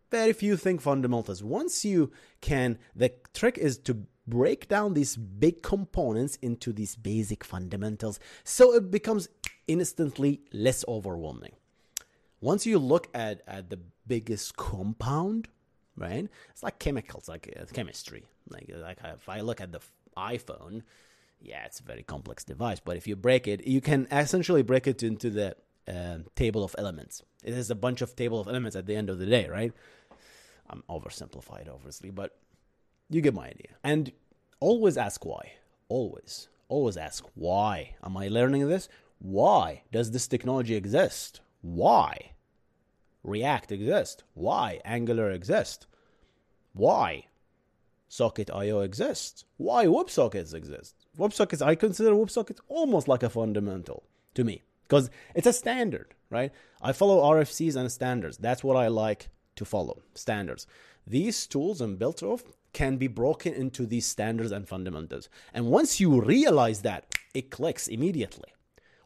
Very 0.09 0.33
few 0.33 0.57
thing 0.57 0.79
fundamentals. 0.79 1.43
Once 1.43 1.83
you 1.85 2.11
can, 2.41 2.77
the 2.95 3.11
trick 3.33 3.57
is 3.57 3.77
to 3.79 4.05
break 4.27 4.67
down 4.67 4.93
these 4.93 5.15
big 5.17 5.61
components 5.61 6.37
into 6.41 6.71
these 6.71 6.95
basic 6.95 7.43
fundamentals 7.43 8.19
so 8.45 8.73
it 8.73 8.89
becomes 8.89 9.27
instantly 9.67 10.41
less 10.53 10.85
overwhelming. 10.87 11.51
Once 12.39 12.65
you 12.65 12.79
look 12.79 13.07
at, 13.13 13.41
at 13.47 13.69
the 13.69 13.79
biggest 14.07 14.55
compound, 14.55 15.47
right? 15.97 16.27
It's 16.49 16.63
like 16.63 16.79
chemicals, 16.79 17.29
like 17.29 17.53
uh, 17.59 17.65
chemistry. 17.73 18.25
Like, 18.49 18.69
like 18.75 18.97
if 19.03 19.29
I 19.29 19.41
look 19.41 19.61
at 19.61 19.71
the 19.71 19.79
iPhone, 20.17 20.81
yeah, 21.41 21.65
it's 21.65 21.79
a 21.79 21.83
very 21.83 22.03
complex 22.03 22.43
device. 22.43 22.79
But 22.79 22.97
if 22.97 23.07
you 23.07 23.15
break 23.15 23.47
it, 23.47 23.67
you 23.67 23.81
can 23.81 24.07
essentially 24.11 24.61
break 24.61 24.87
it 24.87 25.03
into 25.03 25.29
the 25.29 25.55
uh, 25.87 26.19
table 26.35 26.63
of 26.63 26.75
elements. 26.77 27.21
It 27.43 27.53
is 27.53 27.69
a 27.69 27.75
bunch 27.75 28.01
of 28.01 28.15
table 28.15 28.39
of 28.39 28.47
elements 28.47 28.75
at 28.75 28.85
the 28.85 28.95
end 28.95 29.09
of 29.09 29.19
the 29.19 29.25
day, 29.25 29.47
right? 29.49 29.73
I'm 30.69 30.83
oversimplified, 30.89 31.71
obviously, 31.71 32.09
but 32.09 32.37
you 33.09 33.21
get 33.21 33.33
my 33.33 33.47
idea. 33.47 33.75
And 33.83 34.11
always 34.59 34.97
ask 34.97 35.25
why. 35.25 35.53
Always, 35.89 36.47
always 36.69 36.97
ask 36.97 37.25
why. 37.35 37.95
Am 38.03 38.15
I 38.15 38.29
learning 38.29 38.67
this? 38.67 38.87
Why 39.19 39.83
does 39.91 40.11
this 40.11 40.27
technology 40.27 40.75
exist? 40.75 41.41
Why? 41.61 42.31
React 43.23 43.71
exist? 43.71 44.23
Why 44.33 44.79
Angular 44.83 45.31
exist? 45.31 45.87
Why 46.73 47.27
Socket.io 48.13 48.81
exists. 48.81 49.43
Why 49.57 49.87
WebSockets 49.87 50.53
exist? 50.53 50.93
WebSockets, 51.17 51.65
I 51.65 51.73
consider 51.73 52.11
WebSockets 52.11 52.59
almost 52.67 53.07
like 53.07 53.23
a 53.23 53.29
fundamental 53.29 54.03
to 54.35 54.43
me 54.43 54.61
because 54.83 55.09
it's 55.33 55.47
a 55.47 55.51
standard, 55.51 56.13
right? 56.29 56.51
I 56.79 56.91
follow 56.91 57.23
RFCs 57.23 57.75
and 57.75 57.91
standards. 57.91 58.37
That's 58.37 58.63
what 58.63 58.77
I 58.77 58.87
like 58.87 59.29
to 59.55 59.65
follow 59.65 60.03
standards. 60.13 60.67
These 61.07 61.47
tools 61.47 61.81
and 61.81 61.97
built 61.97 62.21
off 62.21 62.43
can 62.71 62.97
be 62.97 63.07
broken 63.07 63.55
into 63.55 63.87
these 63.87 64.05
standards 64.05 64.51
and 64.51 64.69
fundamentals. 64.69 65.27
And 65.51 65.71
once 65.71 65.99
you 65.99 66.21
realize 66.21 66.83
that, 66.83 67.17
it 67.33 67.49
clicks 67.49 67.87
immediately. 67.87 68.53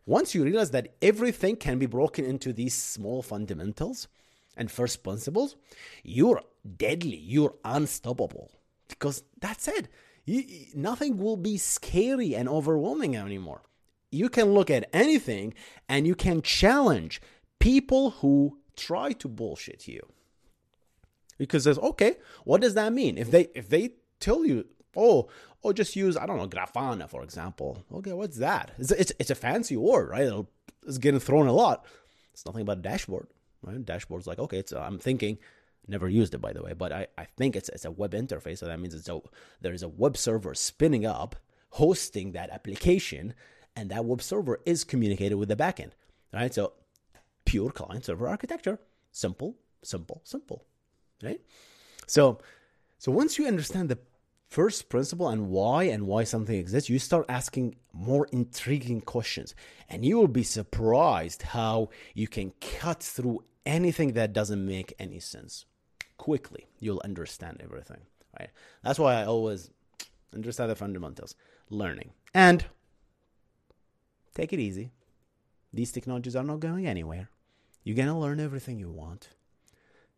Once 0.06 0.36
you 0.36 0.44
realize 0.44 0.72
that 0.72 0.96
everything 1.02 1.56
can 1.56 1.80
be 1.80 1.86
broken 1.86 2.26
into 2.26 2.52
these 2.52 2.76
small 2.76 3.22
fundamentals 3.22 4.10
and 4.58 4.70
first 4.70 5.02
principles, 5.02 5.56
you're 6.04 6.42
deadly, 6.78 7.16
you're 7.16 7.56
unstoppable 7.64 8.52
because 8.88 9.24
that's 9.39 9.67
it. 9.67 9.88
You, 10.25 10.44
nothing 10.75 11.17
will 11.17 11.38
be 11.38 11.58
scary 11.58 12.36
and 12.36 12.50
overwhelming 12.50 13.15
anymore. 13.15 13.62
You 14.12 14.29
can 14.29 14.53
look 14.53 14.70
at 14.70 14.89
anything 14.94 15.53
and 15.88 16.06
you 16.06 16.15
can 16.15 16.41
challenge 16.41 17.22
people 17.60 18.12
who 18.12 18.60
try 18.75 19.13
to 19.13 19.27
bullshit 19.27 19.88
you. 19.88 20.01
Because 21.38 21.63
says, 21.63 21.77
okay, 21.79 22.15
what 22.46 22.62
does 22.62 22.74
that 22.74 22.94
mean? 22.94 23.17
If 23.17 23.32
they 23.32 23.48
if 23.53 23.70
they 23.70 23.91
tell 24.20 24.46
you, 24.46 24.65
oh, 24.96 25.29
oh, 25.63 25.72
just 25.72 25.96
use 25.96 26.17
I 26.17 26.25
don't 26.25 26.38
know 26.38 26.48
Grafana 26.48 27.10
for 27.10 27.24
example. 27.24 27.84
Okay, 27.94 28.13
what's 28.13 28.38
that? 28.38 28.72
It's 28.77 28.91
it's, 28.91 29.12
it's 29.20 29.29
a 29.29 29.36
fancy 29.36 29.77
word, 29.77 30.10
right? 30.10 30.24
It'll, 30.24 30.50
it's 30.86 30.98
getting 30.98 31.20
thrown 31.20 31.48
a 31.48 31.53
lot. 31.53 31.86
It's 32.34 32.46
nothing 32.46 32.65
but 32.65 32.79
a 32.79 32.82
dashboard, 32.82 33.27
right? 33.62 33.84
Dashboard's 33.84 34.27
like 34.27 34.39
okay, 34.39 34.58
it's 34.58 34.72
I'm 34.72 34.98
thinking 34.98 35.38
Never 35.88 36.10
used 36.10 36.34
it, 36.34 36.39
by 36.39 36.53
the 36.53 36.62
way, 36.62 36.74
but 36.74 36.91
I, 36.91 37.08
I 37.17 37.25
think 37.25 37.56
it's, 37.56 37.70
it's 37.70 37.86
a 37.86 37.91
web 37.91 38.12
interface. 38.12 38.58
So 38.58 38.65
that 38.65 38.79
means 38.79 38.94
it's 38.94 39.08
a, 39.08 39.22
there 39.62 39.74
is 39.74 39.84
a 39.84 39.88
web 39.88 40.17
server 40.17 40.53
spinning 40.53 41.06
up, 41.06 41.36
hosting 41.72 42.34
that 42.34 42.50
application, 42.50 43.34
and 43.75 43.89
that 43.89 44.06
web 44.06 44.22
server 44.22 44.60
is 44.65 44.84
communicated 44.84 45.36
with 45.36 45.50
the 45.50 45.56
backend. 45.56 45.91
Right? 46.34 46.53
So 46.53 46.74
pure 47.46 47.72
client 47.72 48.06
server 48.06 48.27
architecture. 48.27 48.79
Simple, 49.12 49.56
simple, 49.82 50.22
simple. 50.25 50.65
Right? 51.24 51.39
So 52.06 52.39
so 53.00 53.12
once 53.12 53.38
you 53.38 53.48
understand 53.48 53.89
the 53.89 54.00
first 54.50 54.89
principle 54.89 55.29
and 55.29 55.50
why 55.50 55.84
and 55.84 56.08
why 56.08 56.24
something 56.24 56.58
exists, 56.58 56.89
you 56.89 57.00
start 57.00 57.25
asking 57.29 57.75
more 57.94 58.27
intriguing 58.32 59.01
questions. 59.01 59.53
And 59.89 60.03
you 60.03 60.17
will 60.17 60.27
be 60.27 60.44
surprised 60.44 61.44
how 61.44 61.89
you 62.13 62.27
can 62.27 62.53
cut 62.60 63.03
through 63.03 63.44
anything 63.65 64.13
that 64.13 64.34
doesn't 64.34 64.65
make 64.65 64.94
any 64.98 65.20
sense 65.20 65.65
quickly 66.18 66.68
you'll 66.80 67.02
understand 67.04 67.62
everything 67.64 68.02
right? 68.40 68.50
That's 68.84 69.00
why 69.00 69.16
i 69.16 69.26
always 69.26 69.72
understand 70.34 70.72
the 70.72 70.76
fundamentals. 70.76 71.36
Learning. 71.70 72.12
And 72.34 72.66
take 74.34 74.54
it 74.54 74.60
easy. 74.60 74.92
These 75.74 75.92
technologies 75.92 76.36
are 76.36 76.44
not 76.44 76.60
going 76.60 76.88
anywhere. 76.88 77.30
You're 77.84 78.06
to 78.06 78.14
learn 78.14 78.40
everything 78.40 78.80
you 78.80 78.90
want. 78.90 79.30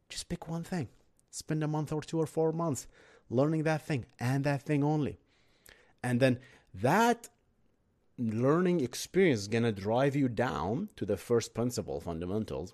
Just 0.09 0.29
pick 0.29 0.47
one 0.47 0.63
thing. 0.63 0.89
Spend 1.31 1.63
a 1.63 1.67
month 1.67 1.91
or 1.91 2.01
two 2.01 2.19
or 2.19 2.25
four 2.25 2.51
months 2.51 2.87
learning 3.29 3.63
that 3.63 3.85
thing 3.85 4.05
and 4.19 4.43
that 4.43 4.63
thing 4.63 4.83
only. 4.83 5.19
And 6.03 6.19
then 6.19 6.39
that 6.73 7.29
learning 8.17 8.81
experience 8.81 9.41
is 9.41 9.47
going 9.47 9.63
to 9.63 9.71
drive 9.71 10.15
you 10.15 10.27
down 10.27 10.89
to 10.95 11.05
the 11.05 11.17
first 11.17 11.53
principle 11.53 11.99
fundamentals. 11.99 12.73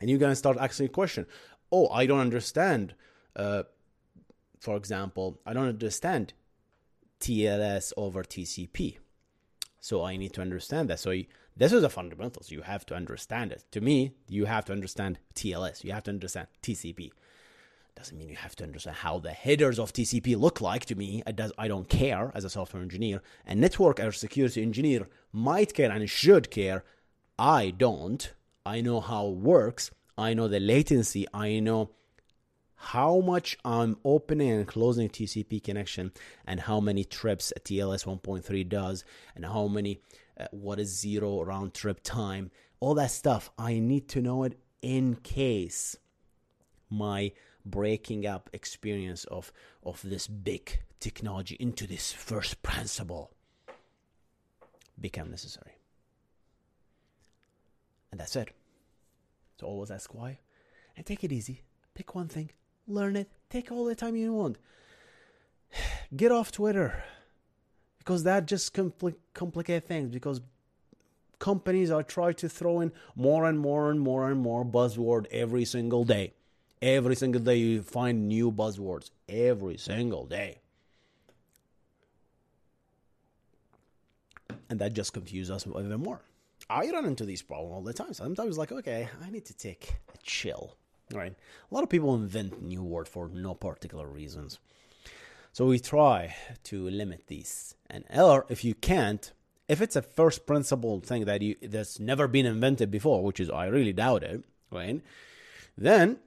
And 0.00 0.10
you're 0.10 0.18
going 0.18 0.32
to 0.32 0.36
start 0.36 0.58
asking 0.58 0.86
a 0.86 0.90
question 0.90 1.26
oh, 1.70 1.88
I 1.88 2.06
don't 2.06 2.20
understand. 2.20 2.94
Uh, 3.34 3.64
for 4.60 4.76
example, 4.76 5.40
I 5.46 5.52
don't 5.52 5.68
understand 5.68 6.32
TLS 7.20 7.92
over 7.96 8.22
TCP. 8.22 8.98
So 9.80 10.04
I 10.04 10.16
need 10.16 10.32
to 10.34 10.40
understand 10.40 10.90
that. 10.90 10.98
So 10.98 11.10
you, 11.10 11.26
this 11.56 11.72
is 11.72 11.82
a 11.82 11.88
fundamental. 11.88 12.42
So 12.42 12.54
you 12.54 12.62
have 12.62 12.84
to 12.86 12.94
understand 12.94 13.52
it. 13.52 13.64
To 13.72 13.80
me, 13.80 14.14
you 14.28 14.46
have 14.46 14.64
to 14.66 14.72
understand 14.72 15.18
TLS. 15.34 15.84
You 15.84 15.92
have 15.92 16.04
to 16.04 16.10
understand 16.10 16.48
TCP. 16.62 17.10
Doesn't 17.94 18.18
mean 18.18 18.28
you 18.28 18.36
have 18.36 18.54
to 18.56 18.64
understand 18.64 18.96
how 18.96 19.18
the 19.18 19.30
headers 19.30 19.78
of 19.78 19.92
TCP 19.92 20.36
look 20.36 20.60
like. 20.60 20.84
To 20.86 20.94
me, 20.94 21.22
I, 21.26 21.32
does, 21.32 21.52
I 21.56 21.66
don't 21.66 21.88
care 21.88 22.30
as 22.34 22.44
a 22.44 22.50
software 22.50 22.82
engineer. 22.82 23.22
A 23.46 23.54
network 23.54 24.00
or 24.00 24.12
security 24.12 24.60
engineer 24.60 25.08
might 25.32 25.72
care 25.72 25.90
and 25.90 26.08
should 26.10 26.50
care. 26.50 26.84
I 27.38 27.70
don't. 27.70 28.34
I 28.66 28.82
know 28.82 29.00
how 29.00 29.28
it 29.28 29.36
works. 29.36 29.90
I 30.18 30.34
know 30.34 30.48
the 30.48 30.60
latency, 30.60 31.26
I 31.32 31.60
know 31.60 31.90
how 32.76 33.20
much 33.20 33.58
I'm 33.64 33.96
opening 34.04 34.50
and 34.50 34.66
closing 34.66 35.08
TCP 35.08 35.62
connection 35.62 36.12
and 36.46 36.60
how 36.60 36.80
many 36.80 37.04
trips 37.04 37.52
a 37.56 37.60
TLS 37.60 38.04
1.3 38.04 38.68
does 38.68 39.04
and 39.34 39.44
how 39.44 39.66
many 39.66 40.00
uh, 40.38 40.46
what 40.50 40.78
is 40.78 40.98
zero 41.00 41.42
round 41.42 41.74
trip 41.74 42.00
time, 42.02 42.50
all 42.80 42.94
that 42.94 43.10
stuff. 43.10 43.50
I 43.58 43.78
need 43.78 44.08
to 44.10 44.20
know 44.20 44.44
it 44.44 44.58
in 44.82 45.16
case 45.16 45.96
my 46.90 47.32
breaking 47.64 48.26
up 48.26 48.48
experience 48.52 49.24
of 49.24 49.52
of 49.82 50.00
this 50.02 50.28
big 50.28 50.78
technology 51.00 51.56
into 51.58 51.86
this 51.86 52.12
first 52.12 52.62
principle 52.62 53.32
become 55.00 55.30
necessary. 55.30 55.72
And 58.12 58.20
that's 58.20 58.36
it. 58.36 58.50
So 59.58 59.66
always 59.66 59.90
ask 59.90 60.14
why 60.14 60.38
and 60.96 61.04
take 61.04 61.24
it 61.24 61.32
easy. 61.32 61.62
Pick 61.94 62.14
one 62.14 62.28
thing, 62.28 62.50
learn 62.86 63.16
it, 63.16 63.30
take 63.50 63.70
all 63.72 63.84
the 63.84 63.94
time 63.94 64.16
you 64.16 64.32
want. 64.32 64.58
Get 66.16 66.32
off 66.32 66.52
Twitter 66.52 67.04
because 67.98 68.22
that 68.24 68.46
just 68.46 68.74
compli- 68.74 69.16
complicate 69.34 69.84
things 69.84 70.10
because 70.10 70.40
companies 71.38 71.90
are 71.90 72.02
trying 72.02 72.34
to 72.34 72.48
throw 72.48 72.80
in 72.80 72.92
more 73.14 73.46
and 73.46 73.58
more 73.58 73.90
and 73.90 74.00
more 74.00 74.30
and 74.30 74.40
more 74.40 74.64
buzzword 74.64 75.26
every 75.30 75.64
single 75.64 76.04
day. 76.04 76.32
Every 76.80 77.16
single 77.16 77.40
day 77.40 77.56
you 77.56 77.82
find 77.82 78.28
new 78.28 78.52
buzzwords. 78.52 79.10
Every 79.28 79.76
single 79.76 80.26
day. 80.26 80.60
And 84.68 84.78
that 84.80 84.92
just 84.92 85.12
confuses 85.12 85.50
us 85.50 85.66
even 85.66 86.00
more. 86.00 86.20
I 86.68 86.90
run 86.90 87.04
into 87.04 87.24
these 87.24 87.42
problems 87.42 87.72
all 87.72 87.82
the 87.82 87.92
time. 87.92 88.12
Sometimes 88.12 88.58
like, 88.58 88.72
okay, 88.72 89.08
I 89.24 89.30
need 89.30 89.44
to 89.46 89.54
take 89.54 89.96
a 90.14 90.18
chill. 90.22 90.76
Right? 91.12 91.32
A 91.70 91.74
lot 91.74 91.84
of 91.84 91.88
people 91.88 92.14
invent 92.14 92.62
new 92.62 92.82
word 92.82 93.06
for 93.06 93.28
no 93.28 93.54
particular 93.54 94.08
reasons. 94.08 94.58
So 95.52 95.66
we 95.66 95.78
try 95.78 96.34
to 96.64 96.90
limit 96.90 97.28
these. 97.28 97.76
And 97.88 98.04
or 98.14 98.44
if 98.48 98.64
you 98.64 98.74
can't, 98.74 99.32
if 99.68 99.80
it's 99.80 99.96
a 99.96 100.02
first 100.02 100.46
principle 100.46 101.00
thing 101.00 101.24
that 101.24 101.42
you 101.42 101.54
that's 101.62 102.00
never 102.00 102.28
been 102.28 102.44
invented 102.44 102.90
before, 102.90 103.22
which 103.22 103.40
is 103.40 103.48
I 103.48 103.66
really 103.66 103.92
doubt 103.92 104.24
it, 104.24 104.42
right? 104.70 105.00
Then 105.78 106.18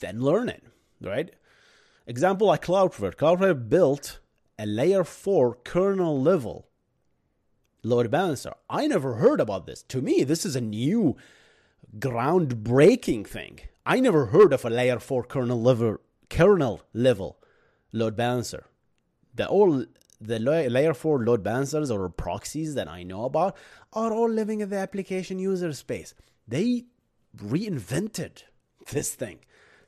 then 0.00 0.20
learn 0.20 0.48
it, 0.48 0.64
right? 1.00 1.30
Example 2.06 2.48
like 2.48 2.64
Cloudflare. 2.64 3.14
Cloudflare 3.14 3.68
built 3.68 4.18
a 4.58 4.66
layer 4.66 5.04
4 5.04 5.54
kernel 5.64 6.20
level 6.20 6.67
load 7.82 8.10
balancer. 8.10 8.54
I 8.68 8.86
never 8.86 9.14
heard 9.14 9.40
about 9.40 9.66
this. 9.66 9.82
To 9.84 10.00
me, 10.00 10.24
this 10.24 10.44
is 10.44 10.56
a 10.56 10.60
new 10.60 11.16
groundbreaking 11.98 13.26
thing. 13.26 13.60
I 13.86 14.00
never 14.00 14.26
heard 14.26 14.52
of 14.52 14.64
a 14.64 14.70
layer 14.70 14.98
4 14.98 15.24
kernel 15.24 15.60
level 15.60 15.98
kernel 16.28 16.82
level 16.92 17.38
load 17.92 18.16
balancer. 18.16 18.66
The 19.34 19.48
all 19.48 19.84
the 20.20 20.38
layer 20.38 20.94
4 20.94 21.24
load 21.24 21.42
balancers 21.42 21.90
or 21.90 22.08
proxies 22.08 22.74
that 22.74 22.88
I 22.88 23.02
know 23.02 23.24
about 23.24 23.56
are 23.92 24.12
all 24.12 24.28
living 24.28 24.60
in 24.60 24.68
the 24.68 24.76
application 24.76 25.38
user 25.38 25.72
space. 25.72 26.14
They 26.46 26.84
reinvented 27.36 28.42
this 28.90 29.14
thing. 29.14 29.38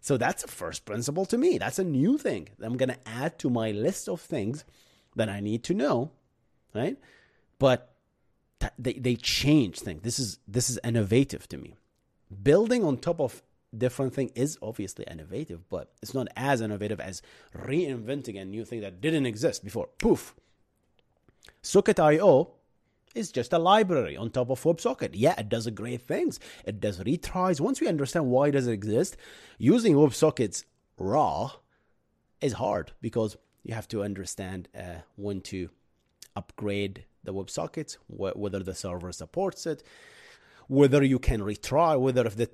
So 0.00 0.16
that's 0.16 0.44
a 0.44 0.48
first 0.48 0.86
principle 0.86 1.26
to 1.26 1.36
me. 1.36 1.58
That's 1.58 1.78
a 1.78 1.84
new 1.84 2.16
thing 2.16 2.48
that 2.58 2.66
I'm 2.66 2.76
going 2.76 2.88
to 2.88 3.08
add 3.08 3.38
to 3.40 3.50
my 3.50 3.70
list 3.70 4.08
of 4.08 4.20
things 4.20 4.64
that 5.16 5.28
I 5.28 5.40
need 5.40 5.62
to 5.64 5.74
know, 5.74 6.12
right? 6.74 6.96
But 7.60 7.94
they 8.76 8.94
they 8.94 9.14
change 9.14 9.78
things. 9.78 10.02
This 10.02 10.18
is 10.18 10.38
this 10.48 10.68
is 10.68 10.80
innovative 10.82 11.48
to 11.50 11.58
me. 11.58 11.76
Building 12.42 12.84
on 12.84 12.96
top 12.96 13.20
of 13.20 13.42
different 13.76 14.14
thing 14.14 14.30
is 14.34 14.58
obviously 14.60 15.04
innovative, 15.08 15.68
but 15.68 15.92
it's 16.02 16.14
not 16.14 16.26
as 16.36 16.60
innovative 16.60 17.00
as 17.00 17.22
reinventing 17.56 18.40
a 18.40 18.44
new 18.44 18.64
thing 18.64 18.80
that 18.80 19.00
didn't 19.00 19.26
exist 19.26 19.62
before. 19.62 19.88
Poof. 19.98 20.34
Socket.io 21.62 22.50
is 23.14 23.32
just 23.32 23.52
a 23.52 23.58
library 23.58 24.16
on 24.16 24.30
top 24.30 24.50
of 24.50 24.62
WebSocket. 24.62 25.10
Yeah, 25.12 25.34
it 25.38 25.48
does 25.48 25.66
great 25.68 26.02
things. 26.02 26.38
It 26.64 26.80
does 26.80 27.00
retries. 27.00 27.60
Once 27.60 27.80
we 27.80 27.88
understand 27.88 28.26
why 28.26 28.50
does 28.50 28.66
it 28.66 28.72
exist, 28.72 29.16
using 29.58 29.94
WebSockets 29.94 30.64
raw 30.96 31.52
is 32.40 32.54
hard 32.54 32.92
because 33.00 33.36
you 33.62 33.74
have 33.74 33.88
to 33.88 34.02
understand 34.02 34.68
uh, 34.76 35.00
when 35.16 35.40
to 35.42 35.70
upgrade 36.36 37.04
the 37.24 37.32
WebSockets, 37.32 37.96
wh- 38.06 38.36
whether 38.36 38.60
the 38.60 38.74
server 38.74 39.12
supports 39.12 39.66
it, 39.66 39.82
whether 40.68 41.02
you 41.02 41.18
can 41.18 41.40
retry, 41.40 41.98
whether 41.98 42.26
if 42.26 42.36
the 42.36 42.50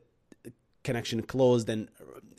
connection 0.82 1.20
closed, 1.22 1.66
then 1.66 1.88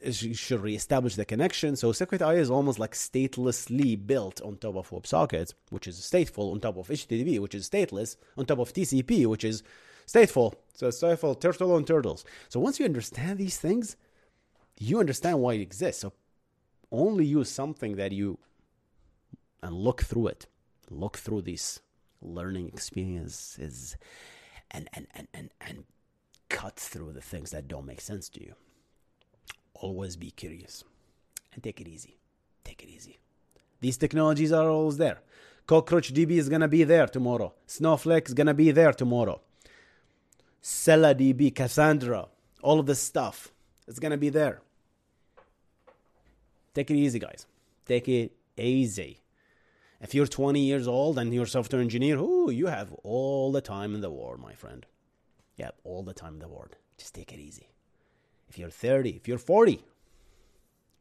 you 0.04 0.34
should 0.34 0.62
reestablish 0.62 1.16
the 1.16 1.26
connection. 1.26 1.76
So 1.76 1.92
Socket.io 1.92 2.32
is 2.32 2.50
almost 2.50 2.80
like 2.80 2.94
statelessly 2.94 3.96
built 4.08 4.42
on 4.42 4.58
top 4.58 4.76
of 4.76 4.90
WebSockets, 4.90 5.54
which 5.70 5.88
is 5.88 6.00
stateful, 6.00 6.52
on 6.52 6.60
top 6.60 6.78
of 6.78 6.88
HTTP, 6.88 7.40
which 7.40 7.56
is 7.56 7.70
stateless, 7.70 8.16
on 8.38 8.46
top 8.46 8.60
of 8.60 8.74
TCP, 8.74 9.26
which 9.28 9.44
is 9.44 9.64
stateful. 10.08 10.54
So 10.74 10.88
stateful, 10.88 11.40
turtle 11.40 11.74
on 11.74 11.84
turtles. 11.84 12.24
So 12.50 12.60
once 12.60 12.80
you 12.80 12.86
understand 12.86 13.38
these 13.38 13.58
things, 13.58 13.98
you 14.80 15.00
understand 15.00 15.40
why 15.40 15.54
it 15.54 15.62
exists. 15.62 16.02
So 16.02 16.14
only 16.92 17.26
use 17.26 17.50
something 17.50 17.98
that 17.98 18.12
you 18.12 18.40
and 19.62 19.76
look 19.76 20.04
through 20.04 20.28
it. 20.28 20.46
Look 20.90 21.18
through 21.18 21.44
these 21.44 21.82
learning 22.22 22.70
experiences 22.70 23.98
and 24.72 24.90
and 24.94 25.08
and 25.14 25.28
and, 25.34 25.50
and 25.62 25.84
cut 26.50 26.76
through 26.76 27.14
the 27.14 27.22
things 27.22 27.52
that 27.52 27.68
don't 27.68 27.86
make 27.86 28.02
sense 28.02 28.30
to 28.30 28.44
you. 28.44 28.54
Always 29.74 30.16
be 30.16 30.32
curious 30.32 30.84
and 31.54 31.64
take 31.64 31.82
it 31.82 31.88
easy. 31.88 32.18
Take 32.64 32.84
it 32.84 32.90
easy. 32.90 33.20
These 33.80 33.98
technologies 33.98 34.52
are 34.52 34.70
always 34.70 34.98
there. 34.98 35.20
Cockroach 35.68 36.14
DB 36.14 36.32
is 36.32 36.50
gonna 36.50 36.68
be 36.68 36.84
there 36.84 37.08
tomorrow. 37.08 37.54
Snowflake 37.66 38.28
is 38.28 38.34
gonna 38.34 38.54
be 38.54 38.72
there 38.72 38.94
tomorrow. 38.94 39.42
DB, 40.64 41.54
Cassandra, 41.54 42.28
all 42.62 42.80
of 42.80 42.86
this 42.86 43.00
stuff 43.00 43.54
is 43.88 44.00
gonna 44.00 44.18
be 44.18 44.30
there. 44.30 44.62
Take 46.74 46.92
it 46.92 46.96
easy, 46.96 47.20
guys. 47.20 47.46
Take 47.86 48.08
it 48.08 48.32
easy. 48.58 49.20
If 50.00 50.14
you're 50.14 50.28
20 50.28 50.60
years 50.60 50.88
old 50.88 51.18
and 51.18 51.34
you're 51.34 51.44
a 51.44 51.48
software 51.48 51.82
engineer, 51.82 52.18
ooh, 52.18 52.52
you 52.52 52.68
have 52.68 52.94
all 53.04 53.52
the 53.52 53.62
time 53.62 53.96
in 53.96 54.02
the 54.02 54.12
world, 54.12 54.40
my 54.40 54.54
friend. 54.54 54.86
Yeah, 55.56 55.72
all 55.84 56.04
the 56.04 56.14
time 56.14 56.36
in 56.36 56.40
the 56.40 56.48
world. 56.48 56.76
Just 56.98 57.16
take 57.16 57.34
it 57.34 57.40
easy. 57.40 57.70
If 58.48 58.60
you're 58.60 58.70
30, 58.70 59.12
if 59.12 59.28
you're 59.28 59.40
40, 59.40 59.84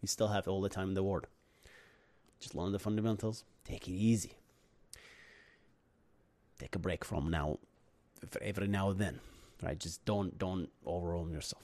you 0.01 0.09
still 0.09 0.29
have 0.29 0.49
all 0.49 0.61
the 0.63 0.69
time 0.69 0.89
in 0.89 0.95
the 0.95 1.03
world. 1.03 1.27
Just 2.41 2.55
learn 2.55 2.73
the 2.73 2.79
fundamentals. 2.79 3.45
Take 3.65 3.89
it 3.89 3.93
easy. 3.93 4.33
Take 6.59 6.75
a 6.75 6.79
break 6.79 7.05
from 7.05 7.31
now, 7.31 7.59
every 8.41 8.67
now 8.67 8.91
and 8.91 8.99
then, 8.99 9.21
right? 9.63 9.79
Just 9.79 10.05
don't 10.07 10.39
don't 10.39 10.71
overwhelm 10.87 11.33
yourself. 11.33 11.63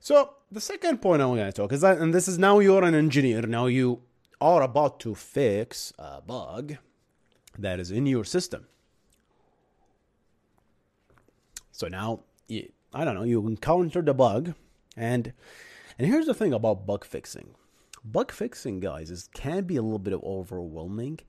So 0.00 0.34
the 0.50 0.60
second 0.60 1.00
point 1.00 1.22
I'm 1.22 1.28
going 1.28 1.46
to 1.46 1.52
talk 1.52 1.72
is 1.72 1.82
that, 1.82 1.98
and 1.98 2.12
this 2.12 2.26
is 2.26 2.38
now 2.38 2.58
you're 2.58 2.82
an 2.82 2.94
engineer. 2.94 3.42
Now 3.42 3.66
you 3.66 4.00
are 4.40 4.62
about 4.62 5.00
to 5.00 5.14
fix 5.14 5.92
a 5.98 6.20
bug 6.20 6.76
that 7.58 7.80
is 7.80 7.90
in 7.90 8.06
your 8.06 8.24
system. 8.24 8.66
So 11.72 11.88
now, 11.88 12.20
I 12.50 13.04
don't 13.04 13.14
know, 13.14 13.22
you 13.22 13.46
encounter 13.46 14.02
the 14.02 14.14
bug, 14.14 14.54
and 14.96 15.32
and 15.98 16.06
here's 16.08 16.26
the 16.26 16.34
thing 16.34 16.52
about 16.52 16.86
bug 16.86 17.04
fixing. 17.04 17.54
Bug 18.04 18.32
fixing, 18.32 18.80
guys, 18.80 19.10
is 19.10 19.28
can 19.34 19.64
be 19.64 19.76
a 19.76 19.82
little 19.82 19.98
bit 19.98 20.14
of 20.14 20.22
overwhelming 20.24 21.20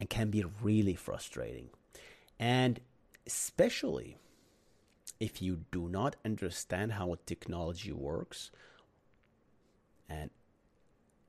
and 0.00 0.08
can 0.08 0.30
be 0.30 0.44
really 0.62 0.94
frustrating. 0.94 1.68
And 2.38 2.80
especially 3.26 4.16
if 5.20 5.40
you 5.40 5.64
do 5.70 5.88
not 5.88 6.16
understand 6.24 6.92
how 6.92 7.12
a 7.12 7.16
technology 7.16 7.92
works 7.92 8.50
and 10.08 10.30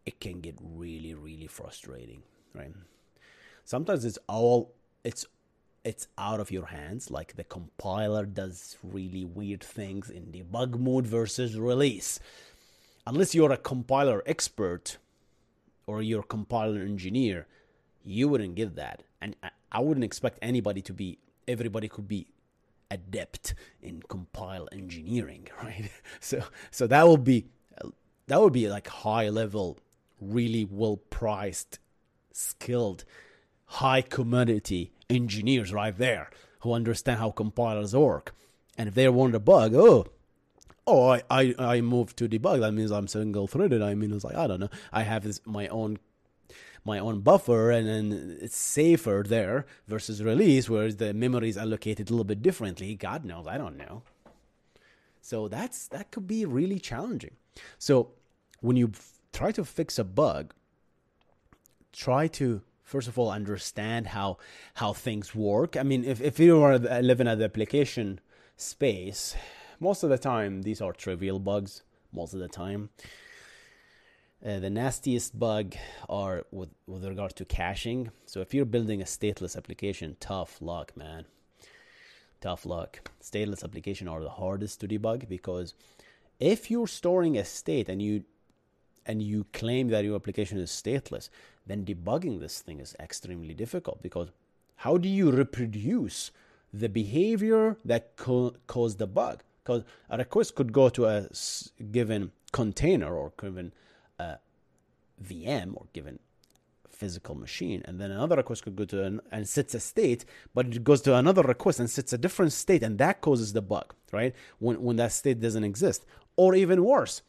it 0.06 0.20
can 0.20 0.42
get 0.42 0.56
really 0.62 1.14
really 1.14 1.48
frustrating 1.48 2.22
right 2.54 2.74
sometimes 3.64 4.06
it's 4.06 4.20
all 4.28 4.74
it's 5.04 5.26
it's 5.86 6.08
out 6.18 6.40
of 6.40 6.52
your 6.52 6.66
hands. 6.66 7.12
Like 7.12 7.36
the 7.36 7.44
compiler 7.44 8.26
does 8.26 8.76
really 8.84 9.24
weird 9.24 9.64
things 9.64 10.10
in 10.10 10.26
debug 10.26 10.78
mode 10.80 11.06
versus 11.06 11.58
release. 11.58 12.20
Unless 13.08 13.36
you're 13.36 13.52
a 13.52 13.58
compiler 13.58 14.24
expert 14.26 14.98
or 15.86 16.02
you're 16.02 16.22
a 16.22 16.24
compiler 16.24 16.82
engineer, 16.82 17.46
you 18.04 18.28
wouldn't 18.28 18.56
get 18.56 18.76
that. 18.76 19.04
And 19.22 19.36
I 19.72 19.80
wouldn't 19.80 20.04
expect 20.04 20.40
anybody 20.42 20.82
to 20.82 20.94
be, 20.94 21.20
everybody 21.48 21.88
could 21.88 22.08
be 22.08 22.28
adept 22.90 23.54
in 23.82 24.02
compile 24.08 24.68
engineering, 24.72 25.48
right? 25.64 25.92
So, 26.20 26.42
so 26.72 26.88
that 26.88 27.08
would 27.08 27.24
be, 27.24 27.46
that 28.26 28.42
would 28.42 28.54
be 28.54 28.68
like 28.70 28.88
high 28.88 29.30
level, 29.30 29.78
really 30.20 30.66
well 30.66 30.98
priced, 30.98 31.80
skilled, 32.32 33.06
high 33.66 34.02
commodity 34.02 34.92
engineers 35.10 35.74
right 35.74 35.98
there 35.98 36.30
who 36.60 36.74
understand 36.74 37.20
how 37.20 37.32
compilers 37.32 37.96
work. 37.96 38.36
And 38.78 38.90
if 38.90 38.96
they 38.96 39.08
want 39.10 39.36
a 39.36 39.40
bug, 39.40 39.74
oh, 39.76 40.08
oh, 40.88 41.10
I, 41.10 41.24
I, 41.30 41.56
I 41.58 41.82
moved 41.82 42.18
to 42.18 42.28
debug. 42.28 42.60
That 42.60 42.74
means 42.74 42.92
I'm 42.92 43.08
single 43.08 43.48
threaded. 43.48 43.82
I 43.82 43.96
mean, 43.96 44.12
it's 44.12 44.24
like, 44.24 44.36
I 44.36 44.48
don't 44.48 44.60
know. 44.60 44.70
I 44.92 45.04
have 45.04 45.24
this, 45.24 45.42
my 45.46 45.68
own, 45.68 45.98
my 46.84 47.00
own 47.00 47.22
buffer 47.22 47.72
and 47.72 47.88
then 47.88 48.38
it's 48.42 48.56
safer 48.56 49.24
there 49.28 49.66
versus 49.88 50.22
release 50.24 50.70
where 50.70 50.92
the 50.92 51.14
memory 51.14 51.50
is 51.50 51.58
allocated 51.58 52.10
a 52.10 52.14
little 52.14 52.26
bit 52.26 52.42
differently. 52.42 52.94
God 52.96 53.26
knows, 53.26 53.48
I 53.48 53.58
don't 53.58 53.78
know. 53.78 54.04
So 55.22 55.48
that's 55.48 55.88
that 55.88 56.12
could 56.12 56.28
be 56.28 56.46
really 56.46 56.78
challenging. 56.78 57.32
So 57.80 58.12
when 58.62 58.78
you 58.78 58.92
try 59.36 59.52
to 59.52 59.66
fix 59.66 60.00
a 60.00 60.04
bug, 60.04 60.54
try 61.92 62.28
to 62.28 62.62
first 62.84 63.08
of 63.08 63.20
all 63.20 63.30
understand 63.30 64.08
how 64.08 64.38
how 64.76 64.94
things 64.94 65.36
work. 65.36 65.76
I 65.76 65.84
mean, 65.84 66.06
if 66.06 66.22
if 66.22 66.40
you 66.40 66.64
are 66.64 66.80
living 66.80 67.28
at 67.28 67.38
the 67.40 67.46
application 67.46 68.20
space, 68.56 69.36
most 69.80 70.04
of 70.04 70.10
the 70.10 70.18
time 70.18 70.62
these 70.62 70.82
are 70.82 70.94
trivial 70.94 71.40
bugs. 71.40 71.84
Most 72.14 72.34
of 72.34 72.40
the 72.40 72.48
time, 72.48 72.90
uh, 74.46 74.60
the 74.60 74.70
nastiest 74.70 75.38
bug 75.38 75.76
are 76.08 76.46
with 76.52 76.70
with 76.88 77.04
regard 77.04 77.36
to 77.36 77.46
caching. 77.46 78.12
So 78.26 78.40
if 78.40 78.54
you're 78.54 78.74
building 78.76 79.02
a 79.02 79.06
stateless 79.06 79.58
application, 79.58 80.16
tough 80.22 80.62
luck, 80.62 80.96
man. 80.96 81.26
Tough 82.40 82.66
luck. 82.66 83.10
Stateless 83.22 83.64
application 83.64 84.08
are 84.08 84.22
the 84.22 84.38
hardest 84.42 84.80
to 84.80 84.88
debug 84.88 85.28
because 85.28 85.74
if 86.40 86.70
you're 86.72 86.88
storing 86.88 87.38
a 87.38 87.44
state 87.44 87.90
and 87.90 88.02
you 88.02 88.24
and 89.06 89.22
you 89.22 89.46
claim 89.54 89.90
that 89.90 90.04
your 90.04 90.16
application 90.16 90.58
is 90.58 90.72
stateless, 90.72 91.30
then 91.66 91.86
debugging 91.86 92.40
this 92.40 92.60
thing 92.60 92.80
is 92.80 92.96
extremely 93.00 93.54
difficult 93.54 94.02
because 94.02 94.30
how 94.78 94.98
do 94.98 95.08
you 95.10 95.32
reproduce 95.32 96.32
the 96.74 96.90
behavior 96.90 97.78
that 97.86 98.16
co- 98.18 98.56
caused 98.68 98.98
the 98.98 99.08
bug? 99.08 99.44
Because 99.64 99.84
a 100.10 100.18
request 100.18 100.56
could 100.56 100.74
go 100.74 100.90
to 100.90 101.06
a 101.06 101.28
given 101.92 102.32
container 102.52 103.16
or 103.16 103.32
given 103.42 103.74
uh, 104.20 104.36
VM 105.24 105.76
or 105.76 105.88
given 105.94 106.20
physical 106.90 107.36
machine, 107.36 107.82
and 107.86 108.00
then 108.00 108.12
another 108.12 108.38
request 108.38 108.64
could 108.64 108.76
go 108.76 108.86
to 108.86 109.04
an, 109.04 109.20
and 109.32 109.48
sets 109.48 109.74
a 109.74 109.80
state, 109.80 110.26
but 110.54 110.68
it 110.68 110.84
goes 110.84 111.02
to 111.02 111.16
another 111.16 111.42
request 111.42 111.80
and 111.80 111.90
sets 111.90 112.14
a 112.14 112.18
different 112.18 112.54
state, 112.54 112.84
and 112.84 112.98
that 112.98 113.22
causes 113.22 113.54
the 113.54 113.62
bug, 113.62 113.94
right? 114.12 114.34
When 114.60 114.82
when 114.82 114.96
that 114.98 115.12
state 115.12 115.40
doesn't 115.42 115.64
exist, 115.64 116.06
or 116.38 116.56
even 116.56 116.84
worse, 116.84 117.22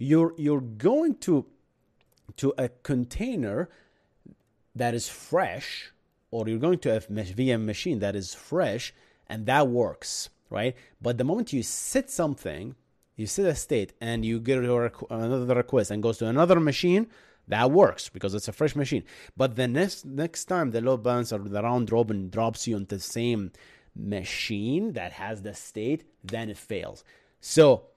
you're 0.00 0.34
you're 0.38 0.62
going 0.62 1.14
to 1.16 1.46
to 2.36 2.54
a 2.56 2.68
container 2.82 3.68
that 4.74 4.94
is 4.94 5.08
fresh, 5.08 5.92
or 6.30 6.48
you're 6.48 6.58
going 6.58 6.78
to 6.78 6.96
a 6.96 7.00
VM 7.00 7.64
machine 7.64 7.98
that 7.98 8.16
is 8.16 8.34
fresh, 8.34 8.94
and 9.28 9.46
that 9.46 9.68
works, 9.68 10.30
right? 10.48 10.74
But 11.02 11.18
the 11.18 11.24
moment 11.24 11.52
you 11.52 11.62
set 11.62 12.10
something, 12.10 12.74
you 13.14 13.26
set 13.26 13.44
a 13.44 13.54
state, 13.54 13.92
and 14.00 14.24
you 14.24 14.40
get 14.40 14.58
another 14.58 15.54
request 15.54 15.90
and 15.90 16.02
goes 16.02 16.18
to 16.18 16.26
another 16.26 16.58
machine, 16.58 17.08
that 17.46 17.70
works 17.70 18.08
because 18.08 18.32
it's 18.32 18.48
a 18.48 18.52
fresh 18.52 18.74
machine. 18.74 19.04
But 19.36 19.56
the 19.56 19.68
next 19.68 20.06
next 20.06 20.46
time 20.46 20.70
the 20.70 20.80
load 20.80 21.02
balancer, 21.02 21.38
the 21.38 21.62
round 21.62 21.92
robin 21.92 22.30
drops 22.30 22.66
you 22.66 22.76
onto 22.76 22.96
the 22.96 23.02
same 23.02 23.52
machine 23.94 24.94
that 24.94 25.12
has 25.12 25.42
the 25.42 25.52
state, 25.52 26.04
then 26.24 26.48
it 26.48 26.56
fails. 26.56 27.04
So 27.40 27.89